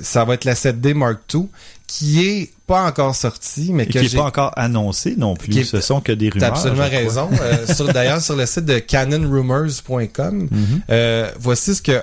[0.00, 1.46] ça va être la 7D Mark II
[1.86, 5.50] qui est pas encore sortie, mais et que qui n'est pas encore annoncé non plus.
[5.52, 6.48] Qui est- Ce sont que des rumeurs.
[6.50, 7.28] T'as absolument raison.
[7.40, 10.80] Euh, D'ailleurs, sur le site de canonrumors.com, Mhm.
[10.90, 12.02] euh, voici ce que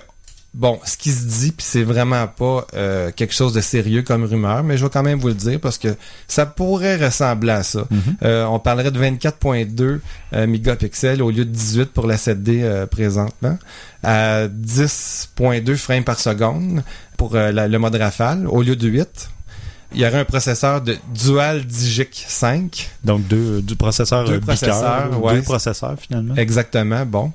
[0.53, 4.23] bon, ce qui se dit, puis c'est vraiment pas euh, quelque chose de sérieux comme
[4.23, 5.95] rumeur, mais je vais quand même vous le dire parce que
[6.27, 7.85] ça pourrait ressembler à ça.
[7.89, 7.99] Mhm.
[8.23, 9.99] Euh, on parlerait de 24.2
[10.33, 13.57] euh, mégapixels au lieu de 18 pour la 7D euh, présentement,
[14.03, 16.83] à 10.2 frames par seconde
[17.17, 19.29] pour euh, la- le mode rafale au lieu de 8.
[19.95, 22.89] Il y aurait un processeur de Dual Digic 5.
[23.03, 25.35] Donc deux, deux processeurs Deux processeurs, ouais.
[25.35, 26.35] deux processeurs finalement.
[26.35, 27.31] Exactement, bon.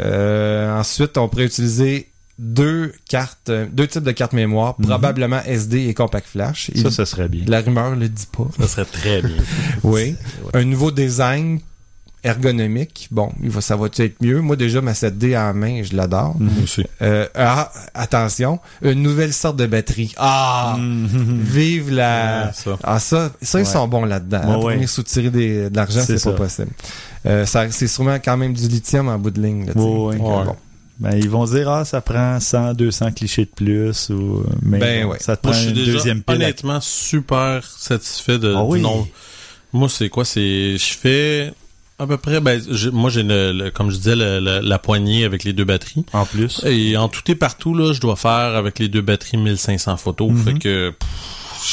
[0.00, 4.86] Euh, ensuite, on pourrait utiliser deux cartes, euh, deux types de cartes mémoire, Mhm.
[4.86, 6.70] probablement SD et Compact Flash.
[6.74, 7.44] Et Ça, ça serait bien.
[7.46, 8.48] La rumeur le dit pas.
[8.60, 9.36] Ça serait très bien.
[9.84, 10.16] Oui.
[10.54, 11.60] Un nouveau design
[12.24, 13.08] ergonomique.
[13.10, 14.40] Bon, il va, ça va être mieux.
[14.40, 16.36] Moi, déjà, ma 7D en main, je l'adore.
[16.38, 16.84] Moi aussi.
[17.02, 20.14] Euh, ah, attention, une nouvelle sorte de batterie.
[20.16, 20.76] Ah!
[20.78, 21.40] Mhm.
[21.42, 22.46] Vive la...
[22.46, 22.78] Ouais, ça.
[22.84, 24.38] Ah, ça, ça ils sont bons là-dedans.
[24.38, 24.58] Ouais, hein.
[24.62, 24.74] Ouais.
[24.76, 26.70] venir soutirer des- de l'argent, C'est pas possible.
[27.26, 29.66] Euh, c'est sûrement quand même du lithium en bout de ligne.
[29.66, 30.16] là, Ouais.
[30.16, 30.56] bon.
[31.02, 35.04] Ben, ils vont dire, ah, ça prend 100, 200 clichés de plus, ou, mais Ben
[35.04, 35.18] bon, ouais.
[35.20, 36.36] ça te Moi, prend je suis une déjà deuxième pile.
[36.36, 39.08] honnêtement super satisfait de, Ah du nombre.
[39.72, 40.24] Moi, c'est quoi?
[40.24, 41.52] C'est, je fais
[41.98, 42.60] à peu près, ben,
[42.92, 46.04] moi, j'ai le, le- comme je disais, le- le- la poignée avec les deux batteries.
[46.12, 46.60] En plus.
[46.64, 50.30] Et en tout et partout, là, je dois faire avec les deux batteries 1500 photos.
[50.30, 50.44] Mhm.
[50.44, 51.08] Fait que, pff,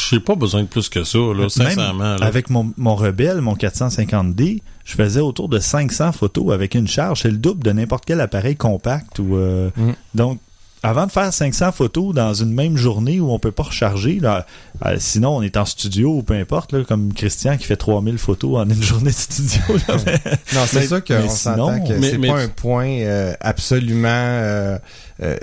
[0.09, 2.11] j'ai pas besoin de plus que ça, là, sincèrement.
[2.11, 2.25] Même là.
[2.25, 7.21] avec mon, mon Rebelle, mon 450D, je faisais autour de 500 photos avec une charge.
[7.21, 9.19] C'est le double de n'importe quel appareil compact.
[9.19, 9.93] Ou, euh, Mhm.
[10.15, 10.39] Donc,
[10.81, 14.45] avant de faire 500 photos dans une même journée où on peut pas recharger, là,
[14.85, 18.17] euh, sinon on est en studio ou peu importe, là, comme Christian qui fait 3000
[18.17, 19.59] photos en une journée de studio.
[19.89, 20.21] là, mais-
[20.53, 24.77] Non, c'est sûr qu'on s'entend que Mais- c'est mais- pas un point euh, absolument euh,
[25.21, 25.37] euh,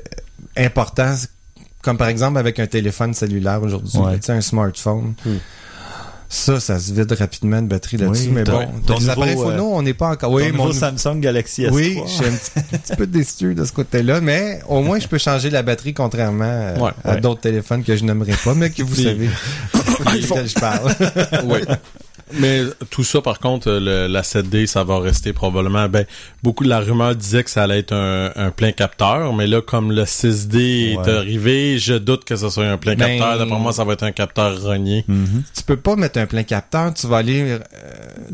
[0.57, 1.15] important,
[1.87, 4.17] comme par exemple avec un téléphone cellulaire aujourd'hui, Ouais.
[4.19, 5.15] tu sais, un smartphone.
[5.25, 5.37] Hmm.
[6.29, 9.37] Ça, ça se vide rapidement de batterie là-dessus, Oui, mais ton- bon, ton les appareils
[9.37, 10.33] photo, euh, on n'est pas encore...
[10.33, 11.71] Oui, mon Samsung Galaxy S3.
[11.73, 14.99] oui, je suis un petit, un petit peu déçu de ce côté-là, mais au moins
[14.99, 17.21] je peux changer la batterie contrairement euh, Ouais, à ouais.
[17.21, 19.31] d'autres téléphones que je nommerai pas, mais que vous savez
[20.15, 20.93] desquels je parle.
[21.45, 21.61] oui.
[22.33, 25.89] Mais tout ça, par contre, le- la 7D, ça va rester probablement.
[25.89, 26.05] Ben,
[26.43, 29.61] beaucoup de la rumeur disait que ça allait être un, un plein capteur, mais là,
[29.63, 33.39] comme le 6D est arrivé, je doute que ce soit un plein Ben- capteur.
[33.39, 35.05] D'après moi, ça va être un capteur rogné.
[35.09, 35.43] Mhm.
[35.55, 37.59] tu peux pas mettre un plein capteur, tu vas aller, euh,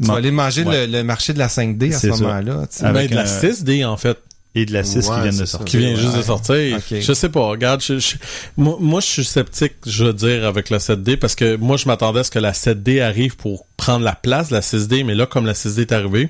[0.01, 0.87] tu vas aller manger Ouais.
[0.87, 2.67] le, le marché de la 5D à ce moment-là.
[2.71, 2.85] tu sais.
[2.85, 4.19] Avec ben, de la un- 6D, en fait,
[4.55, 5.65] Et de la 6 qui viennent de sortir.
[5.71, 6.77] qui vient juste de sortir.
[7.01, 8.17] Je sais pas, regarde, je- je-
[8.59, 11.87] moi, moi, je suis sceptique, je veux dire, avec la 7D, parce que moi, je
[11.87, 15.15] m'attendais à ce que la 7D arrive pour prendre la place de la 6D, mais
[15.15, 16.29] là, comme la 6D est arrivée,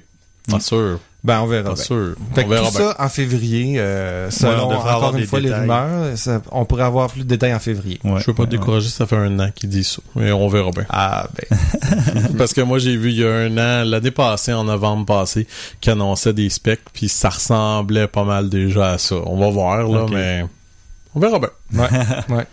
[0.48, 1.84] pas sûr, Ben, on verra pas bien.
[1.84, 2.14] sûr.
[2.34, 2.88] Fait On que verra tout bien.
[2.88, 6.64] ça en février, euh, selon on devrait avoir encore une fois les rumeurs, ça- on
[6.64, 8.00] pourrait avoir plus de détails en février.
[8.02, 10.02] Ouais, Je veux pas te décourager, ça fait un an qu'ils disent ça.
[10.16, 10.84] Mais on verra bien.
[10.88, 11.58] Ah ben,
[12.38, 15.46] Parce que moi, j'ai vu il y a un an, l'année passée, en novembre passé,
[15.80, 19.14] qui annonçait des specs, puis ça ressemblait pas mal déjà à ça.
[19.24, 20.44] On va voir, là, mais
[21.14, 21.50] on verra bien.
[21.74, 21.88] ouais,
[22.36, 22.46] ouais.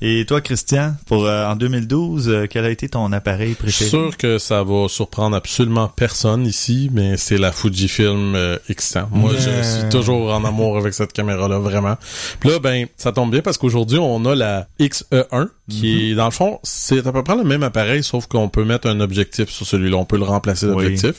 [0.00, 3.84] Et toi, Christian, pour euh, en 2012, euh, quel a été ton appareil Je suis
[3.86, 3.90] préféré?
[3.90, 9.06] sûr que ça va surprendre absolument personne ici, mais c'est la Fujifilm euh, X100.
[9.10, 11.96] Moi, je suis toujours en amour avec cette caméra-là, vraiment.
[12.38, 16.26] Puis là, ben, ça tombe bien parce qu'aujourd'hui, on a la XE1, qui est, dans
[16.26, 19.48] le fond, c'est à peu près le même appareil, sauf qu'on peut mettre un objectif
[19.50, 19.96] sur celui-là.
[19.96, 20.74] On peut le remplacer Oui.
[20.76, 21.14] d'objectif.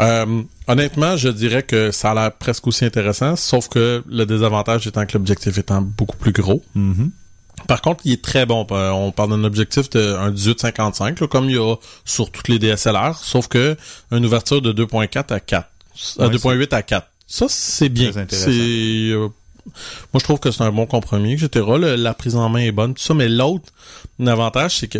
[0.00, 4.86] Euh, honnêtement, je dirais que ça a l'air presque aussi intéressant, sauf que le désavantage
[4.86, 6.62] étant que l'objectif étant beaucoup plus gros.
[6.74, 7.10] Mhm.
[7.68, 8.66] Par contre, il est très bon.
[8.72, 12.48] Euh, On parle d'un objectif de un 18-55, là, comme il y a sur toutes
[12.48, 13.76] les DSLR, sauf que
[14.10, 15.68] une ouverture de 2.4 à 4.
[16.18, 17.06] À Ouais, 2.8 à 4.
[17.26, 18.10] Ça, c'est bien.
[18.36, 19.28] C'est euh,
[20.12, 21.64] moi je trouve que c'est un bon compromis, etc.
[21.78, 23.64] Le- la prise en main est bonne, tout ça, mais l'autre
[24.26, 24.98] avantage, c'est que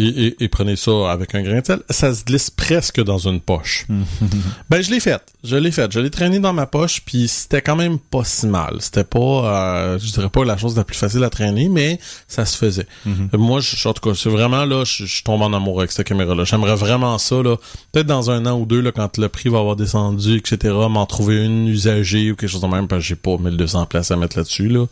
[0.00, 3.18] et, et- et prenez ça avec un grain de sel, ça se glisse presque dans
[3.18, 3.86] une poche.
[4.70, 5.20] ben, je l'ai fait.
[5.44, 5.90] Je l'ai fait.
[5.92, 8.76] Je l'ai traîné dans ma poche, puis c'était quand même pas si mal.
[8.80, 12.44] C'était pas, euh, je dirais pas la chose la plus facile à traîner, mais ça
[12.44, 12.86] se faisait.
[13.06, 13.28] Mhm.
[13.34, 15.92] Euh, Moi, je, en tout cas, c'est vraiment là, je, je tombe en amour avec
[15.92, 16.44] cette caméra-là.
[16.44, 17.56] J'aimerais vraiment ça, là.
[17.92, 21.06] Peut-être dans un an ou deux, là, quand le prix va avoir descendu, etc., m'en
[21.06, 24.16] trouver une usagée ou quelque chose de même, parce que j'ai pas 1200 places à
[24.16, 24.86] mettre là-dessus, là.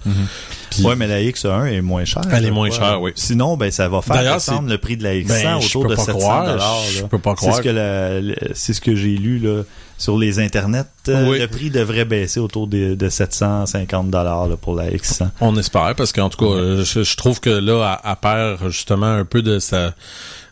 [0.70, 2.22] Puis- Ouais, mais la X1 est moins chère.
[2.32, 3.12] Elle est moins chère, oui.
[3.14, 6.02] Sinon, ben, ça va faire descendre le prix de la X100 Ben, autour de pas
[6.04, 6.58] 700 croire,
[6.90, 7.56] je peux pas C'est croire.
[7.56, 9.62] ce que c'est ce que j'ai lu, là,
[9.98, 10.84] sur les internets.
[11.08, 11.38] Euh, Oui.
[11.38, 15.28] Le prix devrait baisser autour de, de 750 dollars, pour la X100.
[15.40, 18.68] On espère, parce qu'en tout cas, euh, je, je trouve que là, à, à perd
[18.70, 19.94] justement un peu de sa...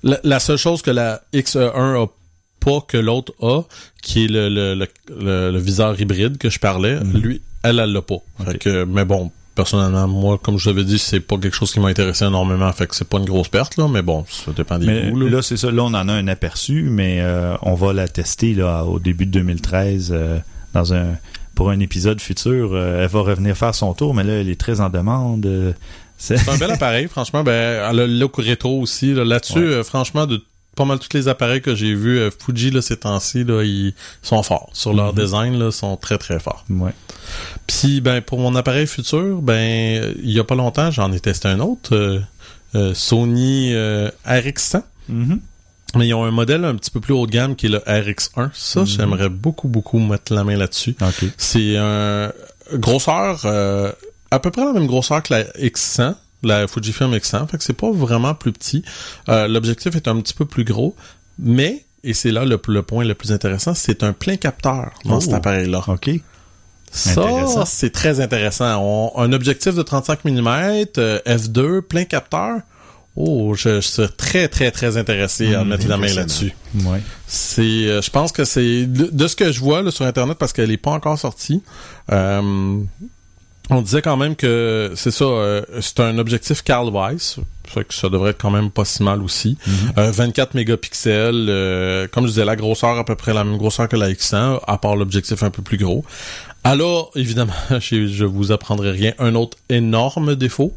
[0.03, 1.59] La, la seule chose que la X1
[2.03, 2.07] a
[2.61, 3.63] pas que l'autre a,
[4.03, 8.19] qui est le, le, le, viseur hybride que je parlais, lui, elle, elle l'a pas.
[8.47, 11.81] Fait que, mais bon, personnellement, moi, comme je l'avais dit, c'est pas quelque chose qui
[11.81, 14.79] m'a intéressé énormément, fait que c'est pas une grosse perte, là, mais bon, ça dépend
[14.79, 15.31] des Mais goûts, là.
[15.31, 15.71] là, c'est ça.
[15.71, 19.27] Là, on en a un aperçu, mais euh, on va la tester là, au début
[19.27, 20.38] de 2013 euh,
[20.73, 21.07] dans un
[21.55, 22.71] pour un épisode futur.
[22.73, 25.47] Euh, elle va revenir faire son tour, mais là, elle est très en demande.
[25.47, 25.73] Euh,
[26.19, 27.45] c'est- un bel appareil, franchement.
[27.45, 29.14] Ben, elle a le look rétro aussi.
[29.14, 29.25] là.
[29.25, 29.64] Là-dessus, Ouais.
[29.75, 30.43] euh, franchement, de
[30.75, 33.95] pas mal tous les appareils que j'ai vus, euh, Fuji, là, ces temps-ci, là, ils
[34.23, 34.71] sont forts.
[34.73, 35.21] Sur leur Mhm.
[35.25, 36.65] design, là, sont très, très forts.
[36.71, 36.93] ouais.
[37.67, 41.49] Puis, ben, pour mon appareil futur, ben, il y a pas longtemps, j'en ai testé
[41.49, 42.21] un autre, euh,
[42.75, 44.83] euh, Sony euh, RX100.
[45.09, 45.41] Mhm.
[45.97, 47.79] Mais ils ont un modèle un petit peu plus haut de gamme qui est le
[47.87, 48.51] RX1.
[48.53, 48.87] Ça, Mhm.
[48.87, 50.97] j'aimerais beaucoup, beaucoup mettre la main là-dessus.
[51.39, 52.33] C'est un
[52.75, 53.47] grosseur
[54.31, 57.73] à peu près la même grosseur que la X100, la Fujifilm X100, fait que c'est
[57.73, 58.83] pas vraiment plus petit.
[59.29, 60.95] Euh, L'objectif est un petit peu plus gros,
[61.39, 65.17] mais et c'est là le, le point le plus intéressant, c'est un plein capteur dans
[65.17, 65.21] Oh.
[65.21, 65.83] cet appareil-là.
[65.89, 66.11] OK.
[66.91, 68.79] Ça, c'est très intéressant.
[68.81, 72.59] On- un objectif de 35 mm, euh, f2, plein capteur.
[73.17, 75.69] Oh, je, je serais très, très, très intéressé à Mhm.
[75.71, 76.53] mettre la main là-dessus.
[76.85, 77.01] Ouais.
[77.27, 80.37] C'est, euh, je pense que c'est de, de ce que je vois là, sur internet
[80.37, 81.63] parce qu'elle est pas encore sortie.
[82.13, 82.77] euh,
[83.70, 87.94] on disait quand même que c'est ça, euh, c'est un objectif Carl Weiss, fait que
[87.94, 89.57] ça devrait être quand même pas si mal aussi.
[89.98, 93.88] Euh, 24 mégapixels, euh, comme je disais, la grosseur à peu près la même grosseur
[93.88, 96.05] que la X100, à part l'objectif un peu plus gros.
[96.62, 99.12] Alors, évidemment, je, je vous apprendrai rien.
[99.18, 100.74] Un autre énorme défaut,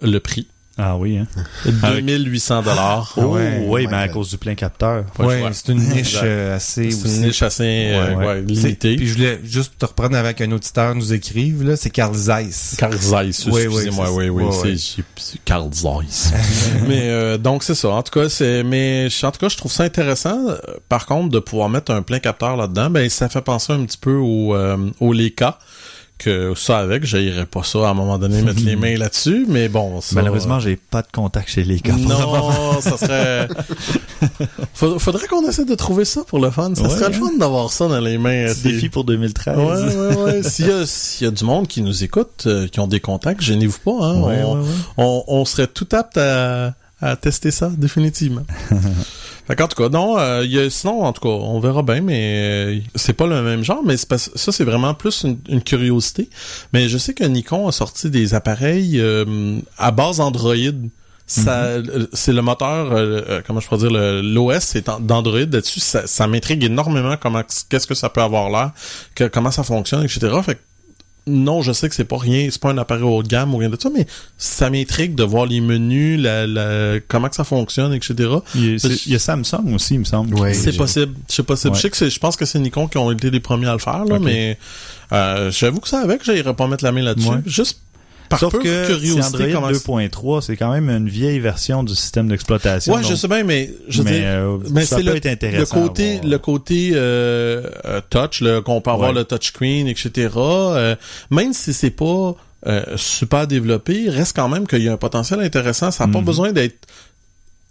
[0.00, 0.46] le prix.
[0.78, 1.26] Ah oui, hein?
[1.64, 3.14] 2800 dollars.
[3.16, 4.14] Oh, ouais, oui, mais à God.
[4.16, 5.04] cause du plein capteur.
[5.16, 5.34] Choix.
[5.52, 8.96] c'est une niche euh, assez C'est une niche assez euh, Ouais, ouais, C'est- limitée.
[8.96, 12.74] Puis je voulais juste te reprendre avec un auditeur nous écrive, là, c'est Carl Zeiss.
[12.78, 16.32] Carl Zeiss, Oui, oui, excusez-moi, oui, oui, ouais, c'est Carl Zeiss.
[16.86, 17.88] mais euh, donc c'est ça.
[17.88, 20.48] En tout cas, c'est mais je- en tout cas, je trouve ça intéressant.
[20.50, 20.56] euh,
[20.90, 23.98] Par contre, de pouvoir mettre un plein capteur là-dedans, ben ça fait penser un petit
[23.98, 25.58] peu au euh, au Leica
[26.18, 29.68] que ça avec, j'irais pas ça à un moment donné mettre les mains là-dessus, mais
[29.68, 31.94] bon, ça, Malheureusement, j'ai pas de contact chez les gars.
[31.94, 33.48] non, ça serait.
[34.74, 36.74] Faudrait, qu'on essaie de trouver ça pour le fun.
[36.74, 38.46] Ça Ouais, serait le fun d'avoir ça dans les mains.
[38.46, 39.56] Petit défi pour 2013.
[39.56, 40.42] Ouais, ouais, ouais.
[40.48, 43.00] S'il y a, s'il y a du monde qui nous écoute, euh, qui ont des
[43.00, 44.22] contacts, gênez-vous pas, hein.
[44.22, 44.42] Ouais.
[44.96, 48.44] On, on serait tout apte à, à tester ça, définitivement.
[49.46, 52.00] fait qu'en tout cas, non, euh, y a, sinon, en tout cas, on verra bien,
[52.00, 52.34] mais
[52.76, 56.30] euh, c'est pas le même genre, mais ça, c'est vraiment plus une, une curiosité.
[56.72, 60.54] Mais je sais que Nikon a sorti des appareils euh, à base Android.
[61.28, 63.90] Ça, euh, c'est le moteur, euh, euh, comment je pourrais dire,
[64.22, 65.80] l'OS c'est en- d'Android là-dessus.
[65.80, 70.20] Ça, ça m'intrigue énormément comment, qu'est-ce que ça peut avoir l'air, comment ça fonctionne, etc.
[70.44, 70.60] Fait que,
[71.28, 73.56] non, je sais que c'est pas rien, c'est pas un appareil haut de gamme ou
[73.58, 74.06] rien de ça, mais
[74.38, 78.14] ça m'intrigue de voir les menus, la, la, comment que ça fonctionne, etc.
[78.54, 80.34] Il y, a, c'est- il y a Samsung aussi, il me semble.
[80.38, 80.52] Ouais.
[80.52, 81.70] qui- C'est possible, c'est possible.
[81.72, 81.76] Ouais.
[81.76, 83.72] Je sais que c'est, je pense que c'est Nikon qui ont été les premiers à
[83.72, 84.56] le faire, là, mais
[85.12, 87.28] euh, j'avoue que ça avec, j'irais pas mettre la main là-dessus.
[87.28, 87.38] Ouais.
[87.46, 87.80] Juste
[88.28, 89.52] par Sauf que curiosité.
[89.52, 92.94] comment- Android 2.3, c'est quand même une vieille version du système d'exploitation.
[92.94, 95.76] Ouais, je sais bien, mais je mais, euh, mais ça peut le, être intéressant.
[95.82, 99.16] le côté, le côté euh, euh, touch, qu'on peut avoir Ouais.
[99.16, 100.30] le touchscreen, etc.
[100.36, 100.96] euh,
[101.30, 102.34] même si c'est pas
[102.66, 105.90] euh, super développé, reste quand même qu'il y a un potentiel intéressant.
[105.92, 106.24] Ça n'a pas Mhm.
[106.24, 106.86] besoin d'être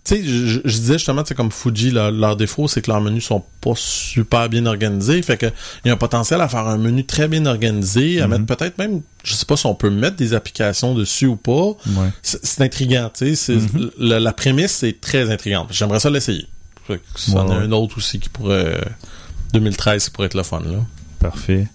[0.05, 3.25] tu sais, je, disais justement, c'est comme Fuji, leur, leur défaut, c'est que leurs menus
[3.25, 5.21] sont pas super bien organisés.
[5.23, 5.47] Fait que
[5.83, 8.37] il y a un potentiel à faire un menu très bien organisé, à Mhm.
[8.43, 11.69] mettre peut-être même, je sais pas si on peut mettre des applications dessus ou pas.
[11.87, 12.09] Ouais.
[12.21, 13.35] C'est c'est intriguant, tu sais.
[13.35, 13.91] c'est- Mhm.
[13.97, 15.69] la, la prémisse est très intrigante.
[15.71, 16.47] J'aimerais ça l'essayer.
[16.87, 18.79] Fait que Ça en Ouais, a un autre aussi qui pourrait...
[19.53, 20.77] 2013 qui pourrait être le fun, là.
[21.19, 21.67] Parfait.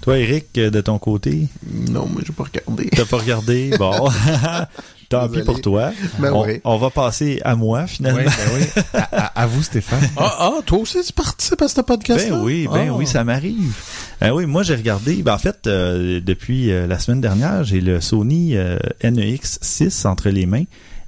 [0.00, 1.48] Toi, Eric, de ton côté,
[1.90, 2.88] Non, moi, j'ai pas regardé.
[2.90, 3.70] t'as pas regardé?
[3.78, 4.08] Bon.
[5.08, 5.92] Tant pis pour toi.
[6.18, 6.60] Ben on, oui.
[6.64, 8.20] on va passer à moi, finalement.
[8.24, 8.82] Ben oui.
[8.94, 10.00] À, à- à vous, Stéphane.
[10.16, 13.74] Ah, ah, toi aussi, tu participes à ce podcast Ben oui, ben oui, ça m'arrive.
[14.20, 15.16] Ben oui, moi j'ai regardé.
[15.22, 20.04] Ben en fait, euh, depuis euh, la semaine dernière, j'ai le Sony euh, NEX 6
[20.06, 20.64] entre les mains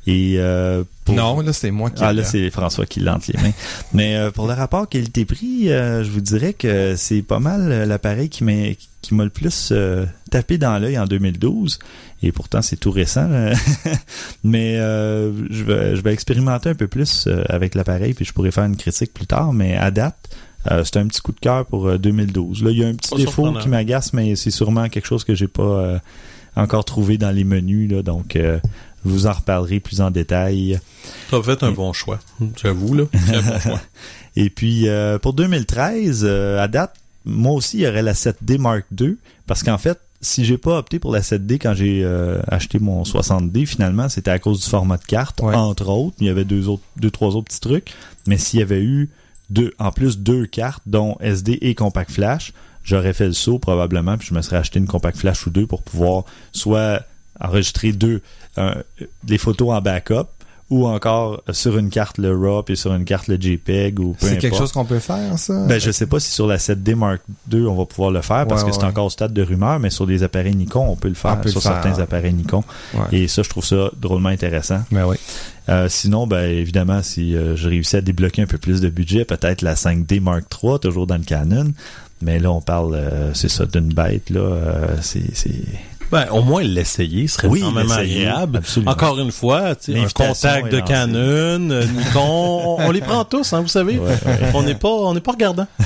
[0.07, 2.03] Et euh, pour- Non, là, c'est moi qui.
[2.05, 3.53] ah là, c'est François qui lente les mains.
[3.93, 8.29] Mais euh, pour le rapport qualité-prix, euh, je vous dirais que c'est pas mal l'appareil
[8.29, 8.53] qui m'a
[9.09, 11.79] qui m'a le plus euh, tapé dans l'œil en 2012.
[12.23, 13.29] Et pourtant, c'est tout récent.
[14.45, 18.33] mais euh, je, vais, je vais expérimenter un peu plus euh, avec l'appareil, puis je
[18.33, 19.53] pourrais faire une critique plus tard.
[19.53, 20.29] Mais à date,
[20.71, 22.63] euh, c'est un petit coup de cœur pour euh, 2012.
[22.65, 23.61] Là, il y a un petit Pas défaut surprenant.
[23.61, 25.99] qui m'agace, mais c'est sûrement quelque chose que j'ai pas euh,
[26.57, 27.91] encore trouvé dans les menus.
[27.91, 28.39] Là, donc,
[29.05, 30.81] vous en reparlerai plus en détail.
[31.31, 32.19] T'as fait un bon choix.
[32.61, 33.05] J'avoue, là.
[33.13, 33.81] Bon choix.
[34.37, 34.87] Et puis
[35.23, 36.95] pour 2013, euh, à date,
[37.25, 39.17] moi aussi, il y aurait la 7D Mark II.
[39.47, 43.03] Parce qu'en fait, si j'ai pas opté pour la 7D quand j'ai euh, acheté mon
[43.05, 45.55] 60D, finalement, c'était à cause du format de carte, Ouais.
[45.55, 46.17] entre autres.
[46.21, 47.93] Il y avait deux autres, deux, trois autres petits trucs.
[48.27, 49.11] Mais s'il y avait eu
[49.51, 52.53] deux, en plus deux cartes, dont SD et Compact Flash,
[52.85, 55.67] j'aurais fait le saut probablement, puis je me serais acheté une Compact Flash ou deux
[55.67, 57.03] pour pouvoir soit
[57.41, 58.21] enregistrer deux,
[58.57, 58.75] un-
[59.29, 60.27] les photos en backup,
[60.71, 64.27] ou encore sur une carte le RAW et sur une carte le JPEG ou peu
[64.27, 65.67] C'est quelque chose qu'on peut faire, ça?
[65.67, 68.47] Ben, je sais pas si sur la 7D Mark II, on va pouvoir le faire
[68.47, 70.97] parce Ouais, que c'est encore au stade de rumeur, mais sur des appareils Nikon, on
[70.97, 72.63] peut le faire peut sur le faire, certains appareils Nikon.
[72.95, 73.01] Ouais.
[73.13, 74.81] Et ça, je trouve ça drôlement intéressant.
[74.93, 75.17] Ben oui.
[75.71, 79.25] Euh, sinon, ben évidemment, si euh, je réussis à débloquer un peu plus de budget,
[79.25, 81.73] peut-être la 5D Mark III, toujours dans le Canon.
[82.21, 84.41] Mais là, on parle, euh, c'est ça, d'une bête, là.
[84.41, 85.51] euh, c'est, c'est...
[86.11, 88.59] Ben, au moins l'essayer serait Oui, quand même agréable.
[88.59, 88.93] absolument.
[88.93, 90.81] Encore une fois, un contact de.
[90.81, 93.99] Canon, euh, Nikon, on, on les prend tous, hein, vous savez.
[93.99, 94.51] Ouais, ouais.
[94.55, 95.67] On n'est pas, on n'est pas regardant.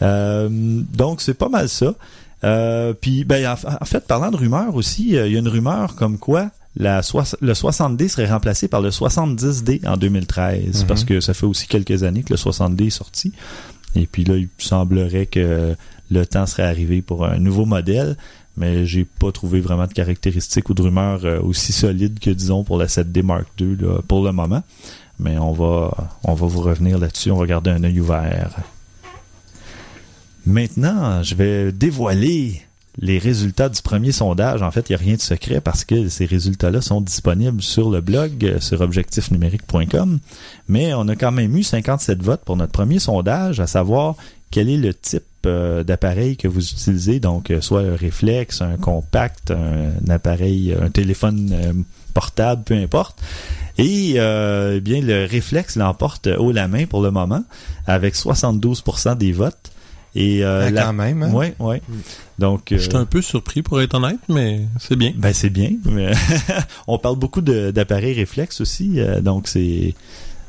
[0.00, 1.94] Euh, donc, c'est pas mal ça.
[2.44, 5.94] Euh, puis, ben, en, fait, parlant de rumeurs aussi, euh, il y a une rumeur
[5.94, 7.02] comme quoi la
[7.40, 10.86] le 60D serait remplacé par le 70D en 2013, Mhm.
[10.88, 13.32] parce que ça fait aussi quelques années que le 60D est sorti.
[13.94, 15.76] Et puis là, il semblerait que
[16.10, 18.16] le temps serait arrivé pour un nouveau modèle,
[18.56, 22.64] mais j'ai pas trouvé vraiment de caractéristiques ou de rumeurs euh, aussi solides que, disons,
[22.64, 23.76] pour la 7D Mark II
[24.08, 24.62] pour le moment.
[25.18, 28.56] Mais on va, on va vous revenir là-dessus, on va garder un œil ouvert.
[30.44, 32.62] Maintenant, je vais dévoiler
[32.98, 34.62] les résultats du premier sondage.
[34.62, 37.90] En fait, il n'y a rien de secret parce que ces résultats-là sont disponibles sur
[37.90, 40.18] le blog, euh, sur objectifnumérique.com.
[40.68, 44.16] Mais on a quand même eu 57 votes pour notre premier sondage, à savoir
[44.52, 47.18] quel est le type euh, d'appareil que vous utilisez?
[47.18, 51.72] Donc, euh, soit un réflexe, un compact, un, appareil, un téléphone euh,
[52.14, 53.18] portable, peu importe.
[53.78, 57.42] Et euh, eh bien, le réflexe l'emporte haut la main pour le moment,
[57.86, 59.72] avec 72% des votes.
[60.14, 61.32] Et euh, Ah, la- quand même, hein?
[61.32, 61.80] Ouais, ouais.
[62.38, 65.12] Donc, euh, J'étais un peu surpris pour être honnête, mais c'est bien.
[65.16, 65.70] ben c'est bien.
[65.86, 66.12] Mais
[66.86, 69.94] on parle beaucoup d'appareils réflexes aussi, euh, donc c'est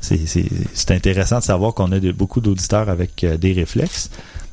[0.04, 4.10] c'est intéressant de savoir qu'on a beaucoup d'auditeurs avec euh, des réflexes.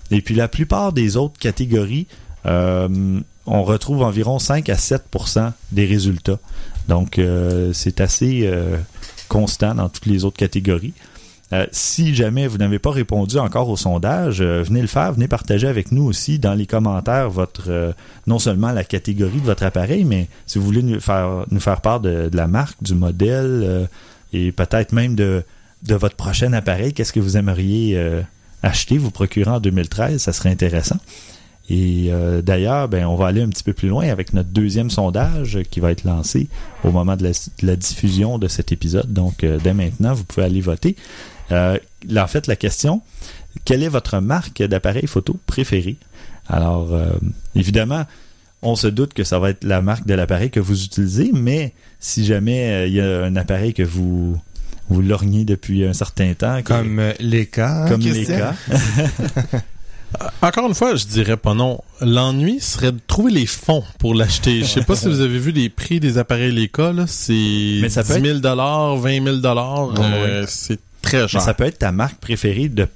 [0.10, 2.08] Et puis la plupart des autres catégories,
[2.46, 6.40] euh, on retrouve environ 5 à 7% des résultats.
[6.88, 8.50] Donc euh, c'est assez
[9.30, 10.94] constant dans toutes les autres catégories.
[11.74, 15.92] Si jamais vous n'avez pas répondu encore au sondage, venez le faire, venez partager avec
[15.92, 17.94] nous aussi dans les commentaires votre
[18.26, 21.82] non seulement la catégorie de votre appareil, mais si vous voulez nous faire nous faire
[21.82, 23.90] part de, la marque, du modèle
[24.34, 25.44] et peut-être même de
[25.90, 28.22] votre prochain appareil, qu'est-ce que vous aimeriez euh,
[28.64, 30.98] acheter, vous procurer en 2013, ça serait intéressant.
[31.70, 34.90] Et euh, d'ailleurs, ben, on va aller un petit peu plus loin avec notre deuxième
[34.90, 36.48] sondage qui va être lancé
[36.84, 39.12] au moment de la, diffusion de cet épisode.
[39.14, 40.96] Donc, euh, dès maintenant, vous pouvez aller voter.
[41.50, 43.02] En fait, la question,
[43.66, 45.98] quelle est votre marque d'appareil photo préférée?
[46.48, 46.90] Alors,
[47.56, 48.06] évidemment,
[48.62, 51.74] on se doute que ça va être la marque de l'appareil que vous utilisez, mais
[52.00, 54.40] si jamais euh, il y a un appareil que vous
[54.90, 57.86] vous lorgnez depuis un certain temps, Comme euh, les cas.
[57.86, 58.54] hein, comme les cas,
[60.42, 61.80] Encore une fois, je dirais pas non.
[62.02, 64.60] L'ennui serait de trouver les fonds pour l'acheter.
[64.60, 67.06] Je sais pas si vous avez vu les prix des appareils Leica, là.
[67.08, 71.42] C'est 10 Mais ça peut 000 20 000 euh, C'est très Mais cher.
[71.42, 72.88] ça peut être ta marque préférée de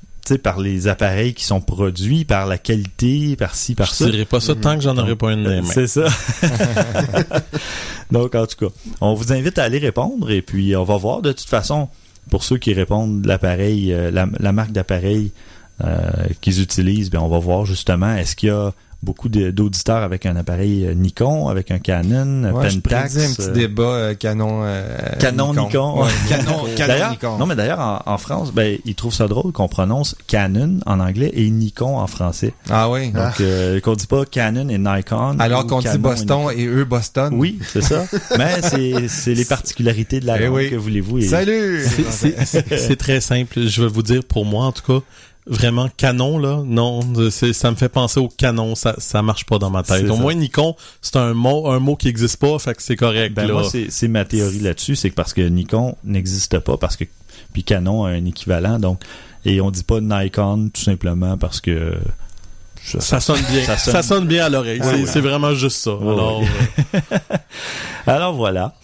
[0.41, 4.09] par les appareils qui sont produits, par la qualité, par ci, par Je ça.
[4.09, 5.61] dirais pas ça tant que j'en aurais pas une mains.
[5.63, 6.07] C'est ça.
[8.11, 11.21] Donc, en tout cas, on vous invite à aller répondre et puis on va voir.
[11.21, 11.89] De toute façon,
[12.29, 15.31] pour ceux qui répondent l'appareil, euh, la, la marque d'appareil
[15.83, 16.09] euh,
[16.41, 18.73] qu'ils utilisent, ben on va voir justement est-ce qu'il y a
[19.05, 23.13] beaucoup d'auditeurs avec un appareil euh, Nikon, avec un Canon, Ouais, je Pentax.
[23.13, 26.01] prédis un petit euh, débat euh, Canon euh, Canon Nikon.
[26.03, 26.65] Ouais, Canon,
[27.11, 27.37] Nikon.
[27.37, 30.99] non mais d'ailleurs en, en France, ben ils trouvent ça drôle qu'on prononce Canon en
[30.99, 32.53] anglais et Nikon en français.
[32.69, 33.11] Ah oui.
[33.11, 35.37] Donc euh, qu'on dit pas Canon et Nikon.
[35.39, 37.33] Alors qu'on dit et Boston et eux Boston.
[37.37, 38.05] Oui, c'est ça.
[38.37, 40.69] mais c'est c'est les particularités de la Eh langue oui.
[40.71, 41.19] que voulez-vous.
[41.19, 41.85] et- Salut!
[42.09, 43.67] C'est très simple.
[43.67, 45.05] Je vais vous dire pour moi, en tout cas,
[45.47, 49.69] vraiment Canon là, non, ça me fait penser au Canon, ça ça marche pas dans
[49.69, 50.09] ma tête.
[50.09, 50.21] Au ça.
[50.21, 53.47] moins Nikon, c'est un mot un mot qui existe pas, fait que c'est correct Ben
[53.47, 53.53] là.
[53.53, 57.05] moi, c'est ma théorie là-dessus, c'est que parce que Nikon n'existe pas, parce que
[57.53, 59.01] puis Canon a un équivalent, donc
[59.45, 61.93] et on dit pas Nikon tout simplement parce que
[62.99, 63.63] ça sonne bien.
[63.63, 64.81] Ça Ça sonne- bien à l'oreille.
[65.05, 65.91] C'est vraiment juste ça.
[68.07, 68.75] Alors voilà,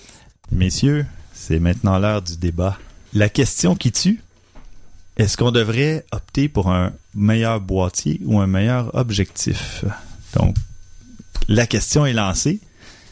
[0.52, 2.78] messieurs, c'est maintenant l'heure du débat.
[3.14, 4.22] La question qui tue,
[5.22, 9.86] est-ce qu'on devrait opter pour un meilleur boîtier ou un meilleur objectif?
[10.36, 10.56] Donc,
[11.48, 12.60] la question est lancée.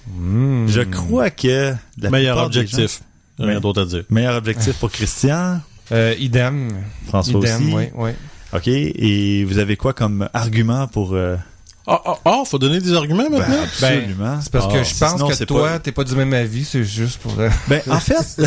[0.07, 0.65] Hmm.
[0.67, 3.01] Je crois que la meilleur objectif.
[3.39, 4.03] gens- Rien d'autre à dire.
[4.09, 6.69] Meilleur objectif pour Christian, Euh, idem.
[7.07, 7.73] François idem, aussi.
[7.75, 8.11] oui, oui.
[8.53, 8.67] OK.
[8.67, 11.13] Et vous avez quoi comme argument pour...
[11.13, 11.35] euh,
[11.91, 13.63] Ah, ah, ah, faut donner des arguments maintenant?
[13.63, 14.39] absolument.
[14.41, 16.33] C'est parce Ah, que je pense sinon, que c'est toi, pas- t'es pas du même
[16.33, 17.37] avis, c'est juste pour...
[17.39, 18.15] euh, Ben, en fait,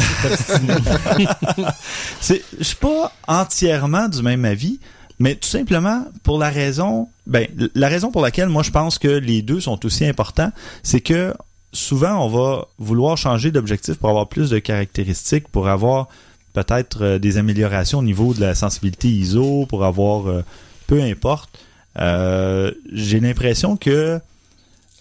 [2.21, 4.79] c'est, je suis pas entièrement du même avis,
[5.19, 9.09] mais tout simplement pour la raison, ben, la raison pour laquelle moi je pense que
[9.09, 11.35] les deux sont aussi importants, c'est que
[11.73, 16.09] souvent on va vouloir changer d'objectif pour avoir plus de caractéristiques, pour avoir
[16.53, 20.45] peut-être euh, des améliorations au niveau de la sensibilité ISO, pour avoir euh,
[20.87, 21.51] peu importe.
[21.99, 24.21] Euh, j'ai l'impression que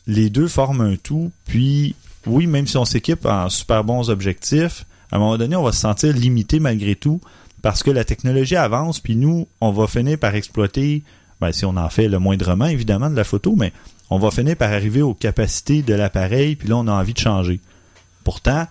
[0.08, 4.86] les deux forment un tout, puis oui, même si on s'équipe en super bons objectifs,
[5.12, 7.22] à un moment donné, on va se sentir limité malgré tout
[7.62, 11.04] parce que la technologie avance, puis nous, on va finir par exploiter,
[11.40, 13.72] ben, si on en fait le moindrement, évidemment, de la photo, mais
[14.10, 17.20] on va finir par arriver aux capacités de l'appareil, puis là, on a envie de
[17.20, 17.60] changer.
[18.24, 18.68] Pourtant,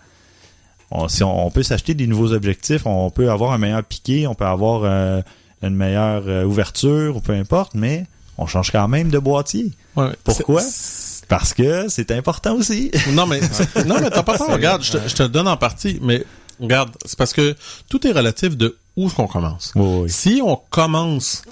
[0.90, 4.34] on, si on, peut s'acheter des nouveaux objectifs, on peut avoir un meilleur piqué, on
[4.34, 5.22] peut avoir euh,
[5.62, 8.06] une meilleure euh, ouverture, ou peu importe, mais
[8.38, 9.72] on change quand même de boîtier.
[9.96, 10.10] Ouais.
[10.24, 10.62] Pourquoi?
[11.28, 12.90] Parce que c'est important aussi.
[13.12, 13.40] Non, mais,
[13.86, 14.48] non, mais t'as pas tort.
[14.52, 16.24] Regarde, je te, je te le donne en partie, mais
[16.58, 17.54] regarde, c'est parce que
[17.88, 19.72] tout est relatif de où qu'on commence.
[19.76, 20.10] Oui, oui.
[20.10, 21.42] Si on commence,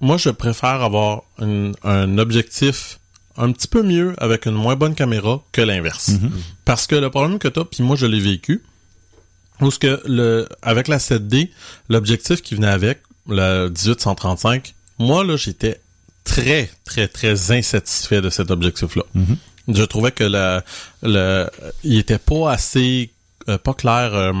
[0.00, 2.98] moi, je préfère avoir un, un objectif
[3.36, 6.12] un petit peu mieux avec une moins bonne caméra que l'inverse.
[6.64, 8.62] Parce que le problème que t'as, puis moi, je l'ai vécu,
[9.60, 11.50] où ce que le, avec la 7D,
[11.88, 15.80] l'objectif qui venait avec, le 1835, moi, là, j'étais
[16.24, 19.02] très, très, très insatisfait de cet objectif-là.
[19.68, 20.60] Je trouvais que le,
[21.02, 21.46] le,
[21.84, 23.10] il était pas assez,
[23.48, 24.32] euh, pas clair, euh,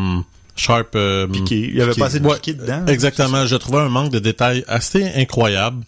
[0.56, 1.68] sharp, euh, Piqué.
[1.70, 2.84] Il y avait pas assez de Ouais, piqué dedans.
[2.86, 3.46] Exactement.
[3.46, 5.82] Je trouvais un manque de détails assez incroyable.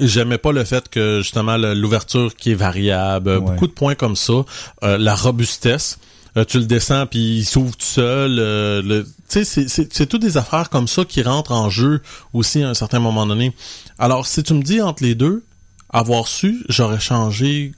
[0.00, 3.40] J'aimais pas le fait que justement l'ouverture qui est variable, Ouais.
[3.40, 4.44] beaucoup de points comme ça,
[4.82, 5.98] la robustesse.
[6.36, 8.38] Euh, tu le descends puis il s'ouvre tout seul.
[8.38, 12.00] euh, le- tu sais, c'est- toutes des affaires comme ça qui rentrent en jeu
[12.32, 13.54] aussi à un certain moment donné.
[13.98, 15.44] Alors si tu me dis entre les deux,
[15.90, 17.72] avoir su, j'aurais changé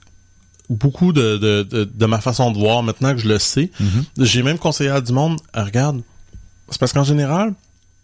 [0.69, 3.71] beaucoup de, de, de, de ma façon de voir maintenant que je le sais.
[4.17, 6.01] J'ai même conseillé à du monde, euh, regarde,
[6.69, 7.53] c'est parce qu'en général,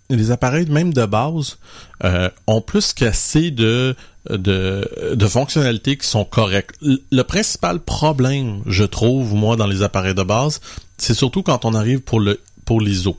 [0.09, 1.57] les appareils, même de base,
[2.03, 3.95] euh, ont plus qu'assez de,
[4.29, 6.75] de, de fonctionnalités qui sont correctes.
[6.81, 10.59] Le, le principal problème, je trouve, moi, dans les appareils de base,
[10.97, 13.17] c'est surtout quand on arrive pour le pour l'ISO.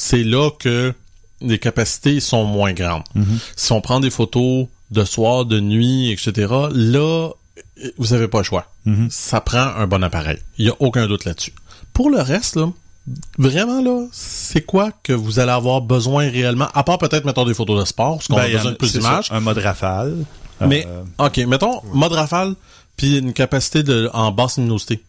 [0.00, 0.94] C'est là que
[1.40, 3.02] les capacités sont moins grandes.
[3.56, 7.30] Si on prend des photos de soir, de nuit, etc., là,
[7.98, 8.66] vous avez pas le choix.
[8.84, 9.08] Mhm.
[9.10, 10.38] Ça prend un bon appareil.
[10.56, 11.52] Il y a aucun doute là-dessus.
[11.92, 12.70] Pour le reste, là,
[13.38, 16.68] vraiment, là, c'est quoi que vous allez avoir besoin réellement?
[16.74, 18.92] À part peut-être, mettons, des photos de sport, parce qu'on Ben, a besoin de plus
[18.92, 19.28] d'images.
[19.32, 20.16] Un mode rafale.
[20.60, 22.54] Mais, Euh, OK, mettons, mode rafale,
[22.96, 25.02] puis une capacité de, en basse luminosité.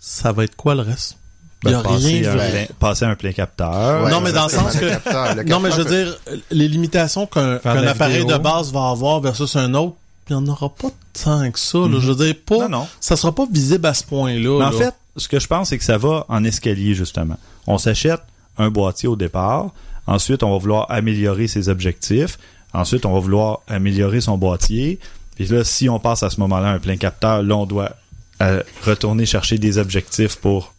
[0.00, 1.16] Ça va être quoi le reste?
[1.64, 2.30] Il y a ben, passer, rien.
[2.30, 4.04] un de- plein, passer un plein capteur.
[4.04, 4.84] Ouais, non, mais dans le sens que...
[4.84, 6.16] le capteur, le non, mais je veux dire,
[6.52, 8.36] les limitations qu'un appareil vidéo.
[8.38, 9.96] de base va avoir versus un autre,
[10.30, 10.88] il n'y en aura pas
[11.24, 11.78] tant que ça.
[11.78, 11.98] là.
[12.00, 12.68] Je veux dire, pas...
[12.68, 12.88] Non, non.
[13.00, 14.58] Ça sera pas visible à ce point-là.
[14.58, 14.86] Mais en là.
[14.86, 17.36] fait, ce que je pense, c'est que ça va en escalier, justement.
[17.66, 18.20] On s'achète
[18.56, 19.70] un boîtier au départ.
[20.06, 22.38] Ensuite, on va vouloir améliorer ses objectifs.
[22.72, 25.00] Ensuite, on va vouloir améliorer son boîtier.
[25.34, 27.90] Puis là, si on passe à ce moment-là un plein capteur, là, on doit
[28.42, 30.74] euh, retourner chercher des objectifs pour...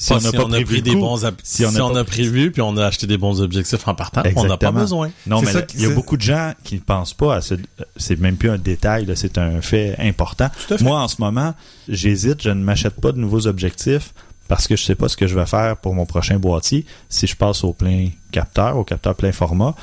[0.00, 3.18] Si on pas pris des coup, bons si a prévu puis on a acheté des
[3.18, 5.10] bons objectifs en partant, on n'a pas besoin.
[5.26, 7.54] Non, mais il y a beaucoup de gens qui ne pensent pas à ce.
[7.96, 10.48] C'est même plus un détail, là, c'est un fait important.
[10.48, 10.84] Tout à fait.
[10.84, 11.54] Moi, en ce moment,
[11.86, 14.14] j'hésite, je ne m'achète pas de nouveaux objectifs
[14.48, 16.86] parce que je sais pas ce que je vais faire pour mon prochain boîtier.
[17.10, 19.74] Si je passe au plein capteur, au capteur plein format,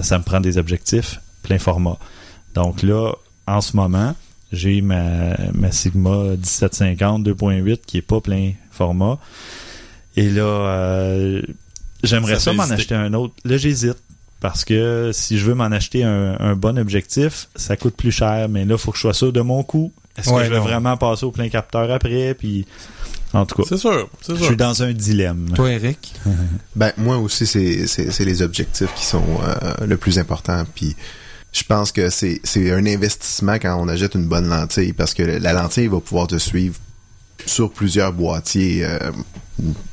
[0.00, 1.98] ça me prend des objectifs plein format.
[2.54, 3.12] Donc là,
[3.48, 4.14] en ce moment,
[4.52, 9.18] j'ai ma, ma Sigma 1750 2.8 qui est pas plein format.
[10.16, 11.42] Et là, euh,
[12.02, 13.34] j'aimerais Ça m'en acheter un autre.
[13.44, 13.96] Là, j'hésite.
[14.40, 18.48] Parce que si je veux m'en acheter un, un bon objectif, ça coûte plus cher.
[18.50, 19.90] Mais là, il faut que je sois sûr de mon coût.
[20.18, 20.64] Est-ce Ouais, que je vais non.
[20.64, 22.34] vraiment passer au plein capteur après?
[22.34, 22.66] Puis,
[23.32, 25.48] en tout cas, C'est sûr, c'est je suis dans un dilemme.
[25.54, 26.12] Toi, Eric?
[26.76, 30.94] Ben moi aussi c'est c'est c'est les objectifs qui sont euh, le plus important puis
[31.52, 35.22] je pense que c'est c'est un investissement quand on achète une bonne lentille parce que
[35.22, 36.76] la lentille va pouvoir te suivre
[37.46, 38.98] sur plusieurs boîtiers, euh,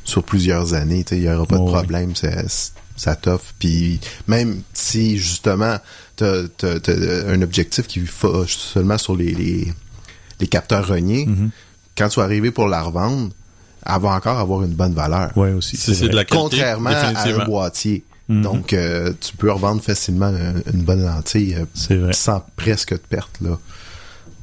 [0.03, 1.05] sur plusieurs années.
[1.11, 1.73] Il n'y aura pas Oh, de oui.
[1.73, 2.15] problème.
[2.15, 2.29] Ça,
[2.95, 3.53] ça t'offre.
[3.59, 5.77] Puis même si justement
[6.17, 6.43] tu as,
[7.27, 9.73] un objectif qui va seulement sur les, les,
[10.39, 11.49] les capteurs rognés, Mm-hmm.
[11.97, 13.31] quand tu vas arriver pour la revendre,
[13.85, 15.35] elle va encore avoir une bonne valeur.
[15.35, 15.75] Ouais, aussi.
[15.77, 18.03] Si c'est de la qualité, Contrairement à un boîtier.
[18.29, 18.43] Mhm.
[18.43, 22.13] Donc, euh, tu peux revendre facilement une, une bonne lentille euh, vrai.
[22.13, 23.41] sans presque de perte.
[23.41, 23.57] Là.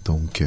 [0.08, 0.46] Donc, euh,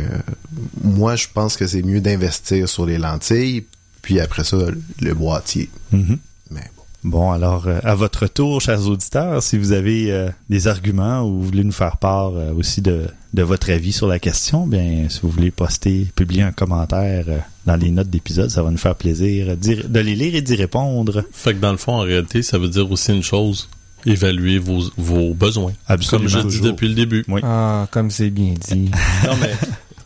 [0.83, 3.63] moi, je pense que c'est mieux d'investir sur les lentilles,
[4.01, 4.57] puis après ça,
[4.99, 5.69] le boîtier.
[5.91, 6.17] Mhm.
[6.49, 6.83] Mais bon.
[7.03, 11.39] Bon, alors, euh, à votre tour, chers auditeurs, si vous avez euh, des arguments ou
[11.39, 15.07] vous voulez nous faire part euh, aussi de, de votre avis sur la question, bien,
[15.09, 18.77] si vous voulez poster, publier un commentaire euh, dans les notes d'épisode, ça va nous
[18.77, 21.23] faire plaisir de les lire et d'y répondre.
[21.31, 23.69] Fait que dans le fond, en réalité, ça veut dire aussi une chose.
[24.05, 25.73] Évaluer vos, vos besoins.
[25.87, 26.29] Absolument.
[26.29, 27.25] Comme je dis depuis le début.
[27.27, 27.41] Oui.
[27.43, 28.91] Ah, comme c'est bien dit.
[29.25, 29.51] Non, mais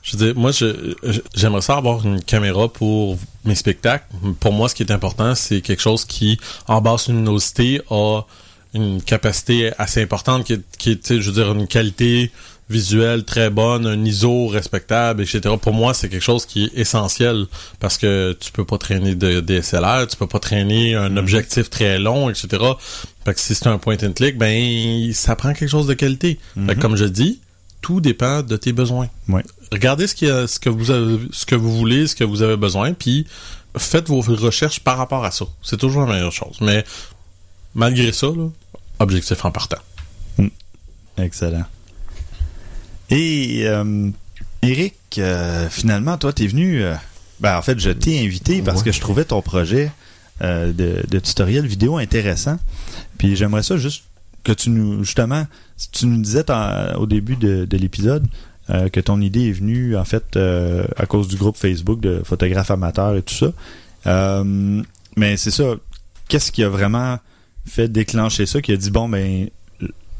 [0.06, 0.52] je veux dire, moi,
[1.34, 4.06] j'aimerais ça avoir une caméra pour mes spectacles.
[4.39, 8.22] Pour moi, ce qui est important, c'est quelque chose qui, en basse luminosité, a
[8.76, 12.32] une capacité assez importante, qui est, qui est, tu sais, je veux dire, une qualité
[12.70, 15.41] visuelle très bonne, un ISO respectable, etc.
[15.61, 17.45] Pour moi, c'est quelque chose qui est essentiel
[17.80, 21.99] parce que tu peux pas traîner de DSLR, tu peux pas traîner un objectif très
[21.99, 22.47] long, etc.
[23.24, 26.39] Fait que si c'est un point and click, ben ça prend quelque chose de qualité.
[26.66, 27.39] Fait que comme je dis,
[27.82, 29.09] tout dépend de tes besoins.
[29.30, 29.43] Ouais.
[29.72, 32.41] Regardez ce, qui a- ce que vous avez, ce que vous voulez, ce que vous
[32.41, 33.28] avez besoin, puis
[33.78, 35.45] faites vos recherches par rapport à ça.
[35.61, 36.57] C'est toujours la meilleure chose.
[36.61, 36.84] Mais
[37.76, 38.47] malgré ça, là,
[38.97, 39.78] objectif en partant.
[41.18, 41.66] Excellent.
[43.10, 44.10] Et euh,
[44.62, 46.82] Eric, euh, finalement, toi, t'es venu.
[46.84, 46.95] euh,
[47.39, 48.86] ben, en fait, je t'ai invité parce Ouais.
[48.86, 49.91] que je trouvais ton projet
[50.41, 52.58] euh, de, de tutoriel vidéo intéressant.
[53.18, 54.03] Puis j'aimerais ça juste
[54.43, 55.45] que tu nous, justement,
[55.91, 56.43] tu nous disais
[56.97, 58.26] au début de, de l'épisode
[58.70, 62.22] euh, que ton idée est venue, en fait, euh, à cause du groupe Facebook de
[62.24, 63.51] photographes amateurs et tout ça.
[64.08, 64.82] Euh,
[65.18, 65.76] mais c'est ça.
[66.28, 67.20] Qu'est-ce qui a vraiment
[67.66, 69.47] fait déclencher ça, qui a dit bon ben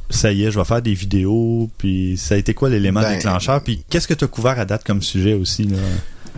[0.10, 3.16] ça y est, je vais faire des vidéos, puis ça a été quoi l'élément Ben,
[3.16, 5.78] déclencheur, puis qu'est-ce que tu as couvert à date comme sujet aussi là?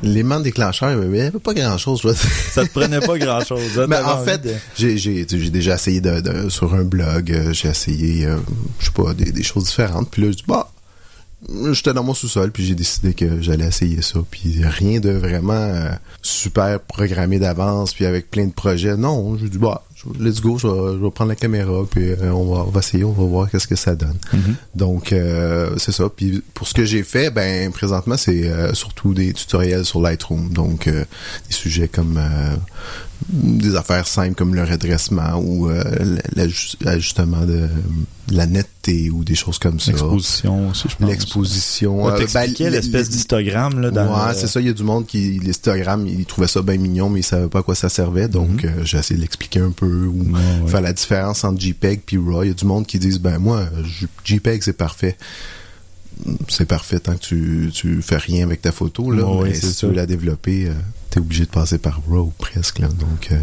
[0.04, 2.02] L'élément déclencheur, il n'y avait pas grand-chose.
[2.52, 3.84] Ça te prenait pas grand-chose.
[3.90, 4.48] Mais en fait,
[4.78, 8.38] j'ai, déjà essayé de, de- sur un blog, euh, j'ai essayé, euh,
[8.80, 10.12] je sais pas, des, des choses différentes.
[10.12, 10.70] Puis là, je dis, bah,
[11.72, 14.20] j'étais dans mon sous-sol, puis j'ai décidé que j'allais essayer ça.
[14.30, 15.90] Puis rien de vraiment euh,
[16.22, 18.98] super programmé d'avance, puis avec plein de projets.
[18.98, 19.84] Non, j'ai dit, bah,
[20.20, 22.80] let's go, je vais, je vais prendre la caméra, puis euh, on, va, on va
[22.80, 24.18] essayer, on va voir qu'est-ce que ça donne.
[24.76, 26.10] Donc, euh, c'est ça.
[26.16, 30.50] Puis pour ce que j'ai fait, ben présentement, c'est euh, surtout des tutoriels sur Lightroom.
[30.50, 31.04] Donc, euh,
[31.48, 32.20] des sujets comme
[33.30, 35.70] des affaires simples comme le redressement ou
[36.36, 37.68] l'aj- l'ajustement de
[38.32, 39.92] la netteté ou des choses comme ça.
[39.92, 41.10] L'exposition aussi, je pense.
[41.10, 42.04] L'exposition.
[42.04, 44.62] On euh, ben, l'espèce les- d'histogramme là dans ouais, le- c'est ça.
[44.62, 47.24] Il y a du monde qui, les histogrammes, ils trouvaient ça bien mignon, mais ils
[47.24, 48.28] savaient pas à quoi ça servait.
[48.28, 50.24] Donc, euh, j'ai essayé de l'expliquer un peu ou.
[50.34, 50.70] Ouais, ouais.
[50.70, 52.44] faire la différence entre JPEG puis RAW.
[52.44, 53.66] Il y a du monde qui disent, ben moi,
[54.24, 55.18] JPEG c'est parfait.
[56.50, 59.12] C'est parfait tant que tu, tu fais rien avec ta photo.
[59.12, 59.80] Là, Ouais, mais si ça.
[59.82, 60.74] tu veux la développer, euh,
[61.12, 62.80] t'es obligé de passer par RAW presque.
[62.80, 62.88] Là.
[62.88, 63.38] Donc, euh,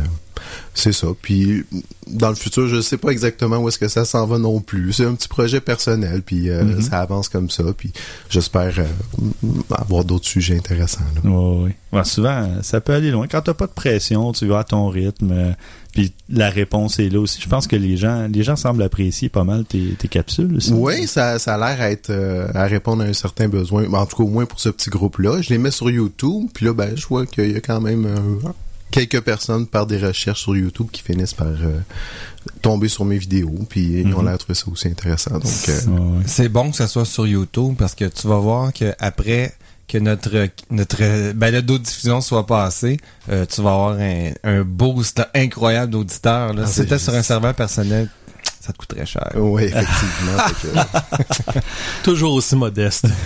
[0.74, 1.08] c'est ça.
[1.22, 1.64] Puis,
[2.06, 4.92] dans le futur, je sais pas exactement où est-ce que ça s'en va non plus.
[4.92, 6.80] C'est un petit projet personnel, puis euh, Mhm.
[6.82, 7.64] ça avance comme ça.
[7.76, 7.92] Puis,
[8.28, 8.86] j'espère euh,
[9.70, 11.00] avoir d'autres sujets intéressants.
[11.22, 11.30] Là.
[11.30, 13.26] Ouais, souvent, ça peut aller loin.
[13.28, 15.30] Quand t'as pas de pression, tu vas à ton rythme.
[15.32, 15.52] euh,
[15.92, 17.40] puis la réponse est là aussi.
[17.40, 20.72] Je pense que les gens, les gens semblent apprécier pas mal tes, tes capsules aussi.
[20.72, 22.10] Oui, ça, ça a l'air à être
[22.52, 23.86] à répondre à un certain besoin.
[23.92, 25.40] En tout cas, au moins pour ce petit groupe-là.
[25.40, 28.08] Je les mets sur YouTube, puis là, ben, je vois qu'il y a quand même
[28.94, 31.80] quelques personnes par des recherches sur YouTube qui finissent par euh,
[32.62, 34.24] tomber sur mes vidéos, puis ils ont Mhm.
[34.26, 35.32] l'air de trouver ça aussi intéressant.
[35.38, 35.80] Donc, euh.
[36.26, 39.52] C'est bon que ça soit sur YouTube parce que tu vas voir que après
[39.88, 42.98] que notre notre balado diffusion soit passé,
[43.30, 46.54] euh, tu vas avoir un, un boost incroyable d'auditeurs.
[46.54, 46.62] là.
[46.64, 48.08] Ah, si c'était sur un serveur personnel,
[48.60, 49.30] ça te coûterait cher.
[49.34, 50.38] oui, effectivement.
[50.62, 51.58] que-
[52.04, 53.06] Toujours aussi modeste.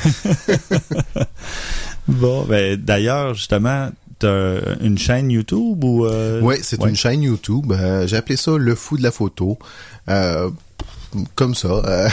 [2.09, 3.91] Bon, ben d'ailleurs, justement,
[4.25, 6.89] une chaîne YouTube ou euh, Oui, c'est ouais.
[6.91, 7.73] une chaîne YouTube.
[7.73, 9.59] Euh, J'ai appelé ça Le Fou de la photo.
[10.09, 10.51] Euh,
[11.35, 11.69] comme ça.
[11.69, 12.09] Euh,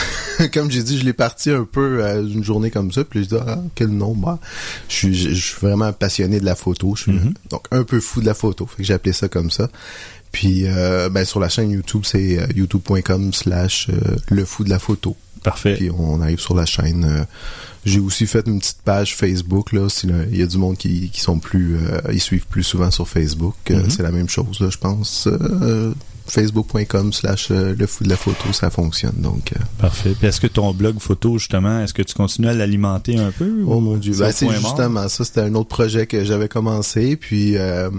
[0.54, 3.04] comme j'ai dit, je l'ai parti un peu euh, une journée comme ça.
[3.04, 4.14] Puis je dis, ah, quel nom.
[4.14, 4.38] Bah,
[4.88, 6.94] je, suis, je, je suis vraiment passionné de la photo.
[6.96, 7.34] Je suis Mhm.
[7.50, 8.66] donc un peu fou de la photo.
[8.66, 9.68] Fait que j'ai appelé ça comme ça.
[10.32, 14.70] Puis euh, ben, sur la chaîne YouTube, c'est euh, youtube.com slash euh, le fou de
[14.70, 15.16] la photo.
[15.42, 15.74] Parfait.
[15.74, 17.26] Puis on arrive sur la chaîne.
[17.86, 19.86] J'ai aussi fait une petite page Facebook là.
[20.30, 23.08] Il y a du monde qui, qui sont plus, euh, ils suivent plus souvent sur
[23.08, 23.54] Facebook.
[23.70, 23.90] euh, Mhm.
[23.90, 25.26] C'est la même chose là, je pense.
[25.28, 25.92] Euh,
[26.28, 29.14] facebook.com slash le fou de la photo, ça fonctionne.
[29.18, 30.14] Donc, euh, Parfait.
[30.18, 33.62] Puis est-ce que ton blog photo, justement, est-ce que tu continues à l'alimenter un peu?
[33.66, 34.54] oh mon dieu, c'est ben, c'est mort?
[34.56, 37.90] justement ça, c'était un autre projet que j'avais commencé, puis là,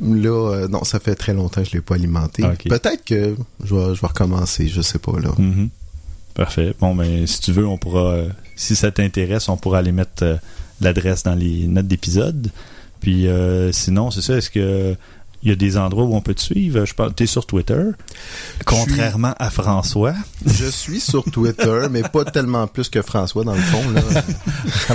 [0.00, 2.42] euh, non, ça fait très longtemps que je l'ai pas alimenté.
[2.68, 5.30] Peut-être que je vais, je vais recommencer, je sais pas là.
[5.38, 5.68] Mhm.
[6.34, 6.74] Parfait.
[6.80, 8.28] Bon, ben, si tu veux, on pourra, euh,
[8.62, 10.36] si ça t'intéresse, on pourra aller mettre euh,
[10.80, 12.50] l'adresse dans les notes d'épisode.
[13.00, 14.96] Puis, euh, sinon, c'est ça, est-ce que
[15.44, 16.84] il y a des endroits où on peut te suivre?
[16.84, 17.82] Je pense, t'es sur Twitter.
[18.64, 20.14] Contrairement à François.
[20.46, 23.82] Je suis sur Twitter, mais pas tellement plus que François dans le fond.
[23.90, 24.02] Là.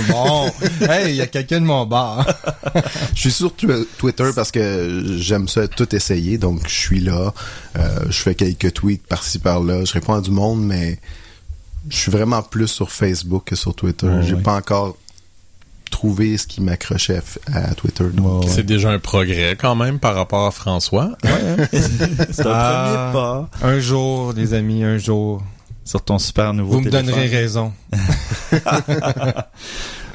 [0.08, 0.50] bon,
[0.88, 2.26] hey, il y a quelqu'un de mon bar.
[3.14, 7.34] Je suis sur Twi- Twitter parce que j'aime ça tout essayer, donc je suis là.
[7.76, 9.84] Euh, je fais quelques tweets par-ci par-là.
[9.84, 10.98] Je réponds à du monde, mais
[11.90, 14.06] je suis vraiment plus sur Facebook que sur Twitter.
[14.06, 14.42] Ouais, J'ai ouais.
[14.42, 14.96] pas encore
[15.90, 17.20] trouvé ce qui m'accrochait
[17.52, 18.04] à, Twitter.
[18.46, 21.16] C'est déjà un progrès quand même par rapport à François.
[21.72, 23.10] c'est un Ah.
[23.10, 25.42] premier pas Un jour, les amis, un jour,
[25.84, 27.72] sur ton super nouveau vous me donnerez raison.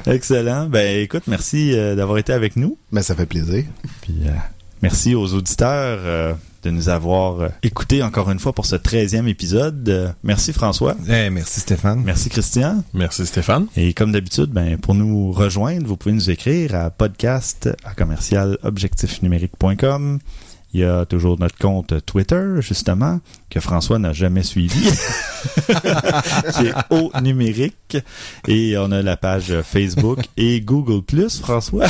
[0.06, 0.66] Excellent.
[0.66, 2.76] Ben, écoute, merci euh, d'avoir été avec nous.
[2.92, 3.64] mais ça fait plaisir.
[4.02, 4.30] Puis euh,
[4.82, 6.34] merci aux auditeurs euh,
[6.64, 9.88] de nous avoir euh, écoutés encore une fois pour ce 13e épisode.
[9.88, 10.96] Euh, merci François.
[11.08, 12.02] Eh, merci Stéphane.
[12.04, 12.82] Merci Christian.
[12.94, 13.66] Merci Stéphane.
[13.76, 18.58] Et comme d'habitude, ben, pour nous rejoindre, vous pouvez nous écrire à podcast à commercial
[18.62, 20.18] objectifnumérique.com.
[20.74, 24.90] Il y a toujours notre compte Twitter, justement, que François n'a jamais suivi,
[26.56, 27.96] qui est au numérique.
[28.48, 31.86] Et on a la page Facebook et Google Plus, François.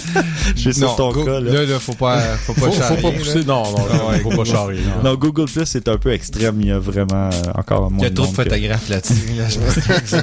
[0.56, 1.52] Je suis sur ton go- cas, là.
[1.52, 3.18] là, là, faut pas, faut pas Faut, faut charrier, pas là.
[3.18, 3.44] pousser.
[3.44, 4.80] Non, non, non, Ouais, faut pas charrier.
[5.02, 5.10] non.
[5.10, 6.56] Non, Google Plus c'est un peu extrême.
[6.60, 9.34] Il y a vraiment encore Il moins y a de trop de que- photographes là-dessus.
[9.36, 10.22] là, je m'excuse.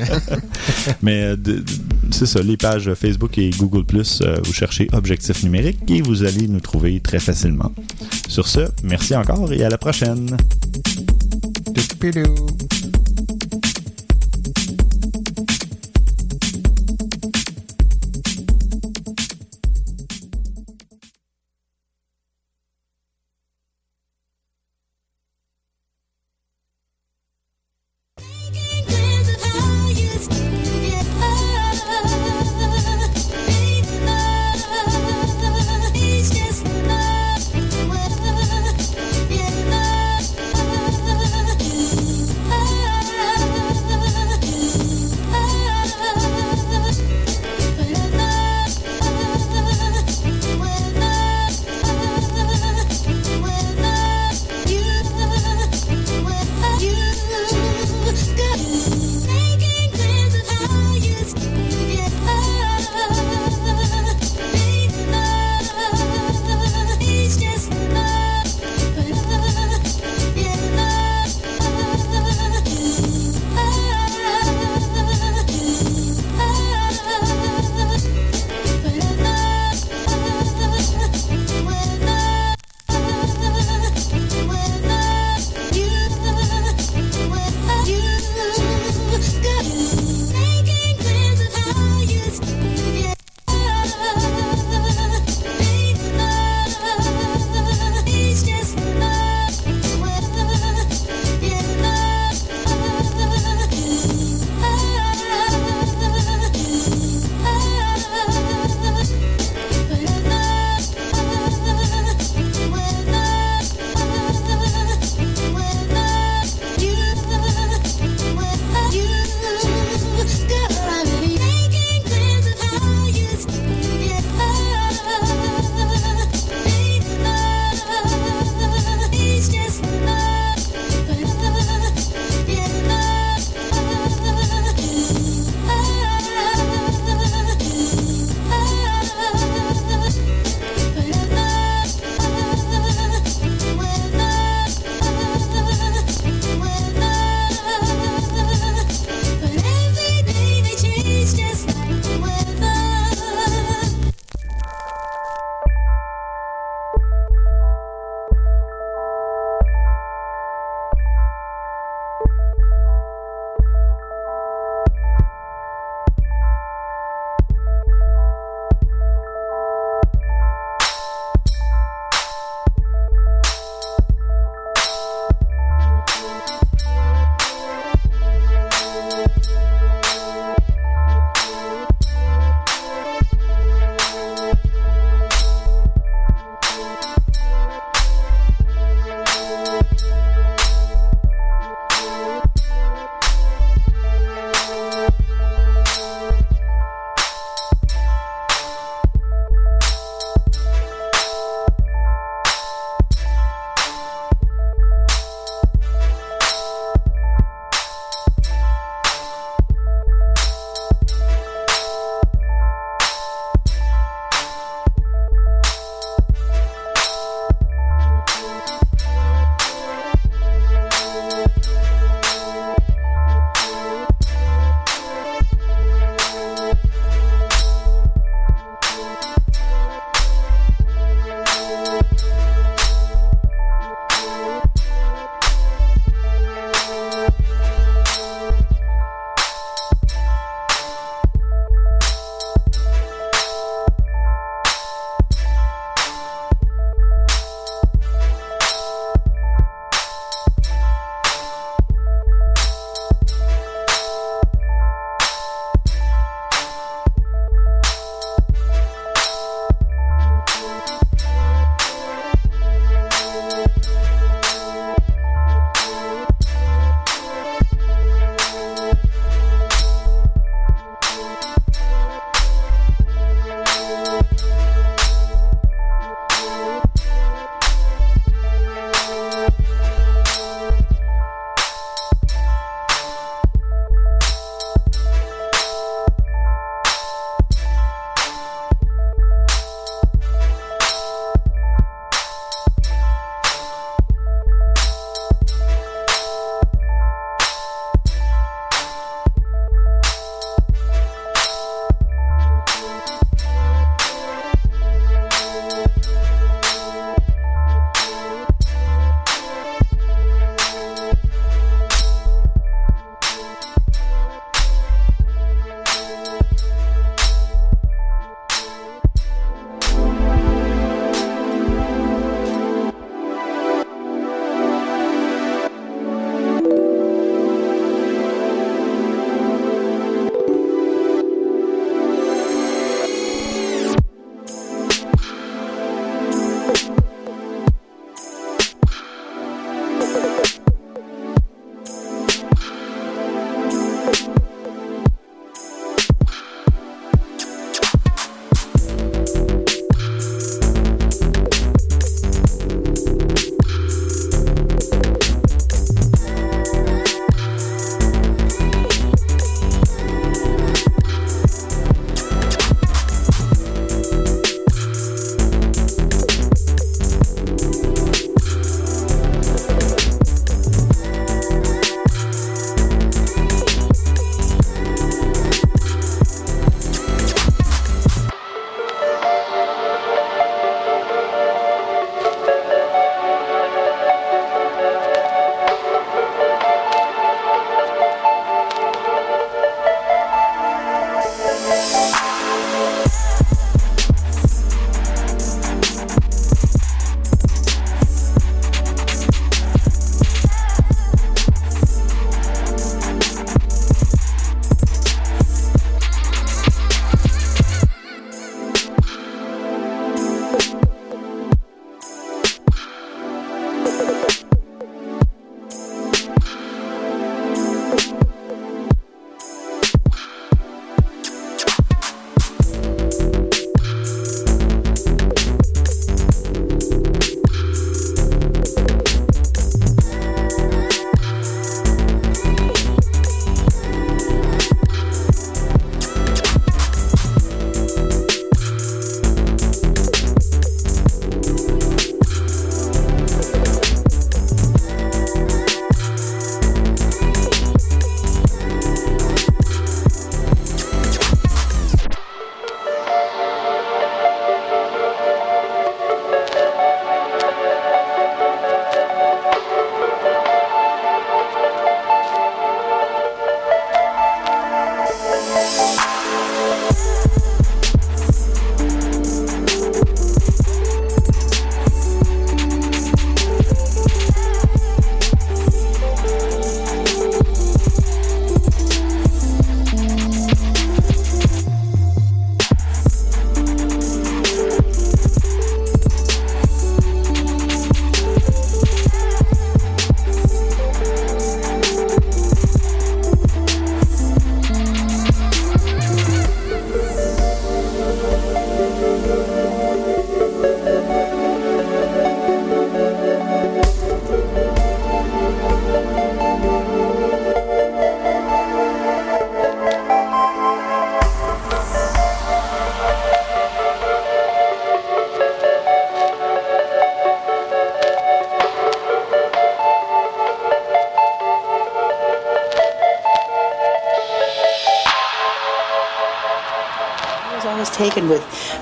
[1.04, 1.66] Mais euh, de- de-
[2.12, 6.24] c'est ça, les pages Facebook et Google Plus, euh, vous cherchez Objectif numérique et vous
[6.24, 7.72] allez nous trouver très facilement.
[8.28, 10.38] Sur ce, merci encore et à la prochaine.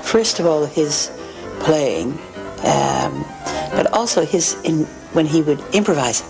[0.08, 1.12] First of all, his
[1.60, 2.12] playing,
[2.64, 3.24] um,
[3.72, 6.24] but also his in, when he would improvise.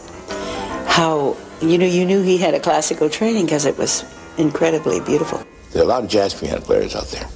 [0.86, 4.04] How you know you knew he had a classical training because it was
[4.36, 5.42] incredibly beautiful.
[5.70, 7.28] There are a lot of jazz piano players out there.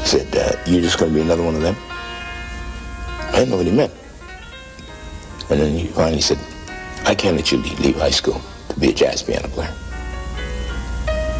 [0.00, 3.56] He said, uh, "You're just going to be another one of them." I didn't know
[3.56, 3.92] what he meant.
[5.50, 6.38] And then he finally said,
[7.06, 9.74] "I can't let you leave high school to be a jazz piano player.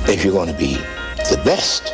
[0.09, 0.77] If you're going to be
[1.29, 1.94] the best,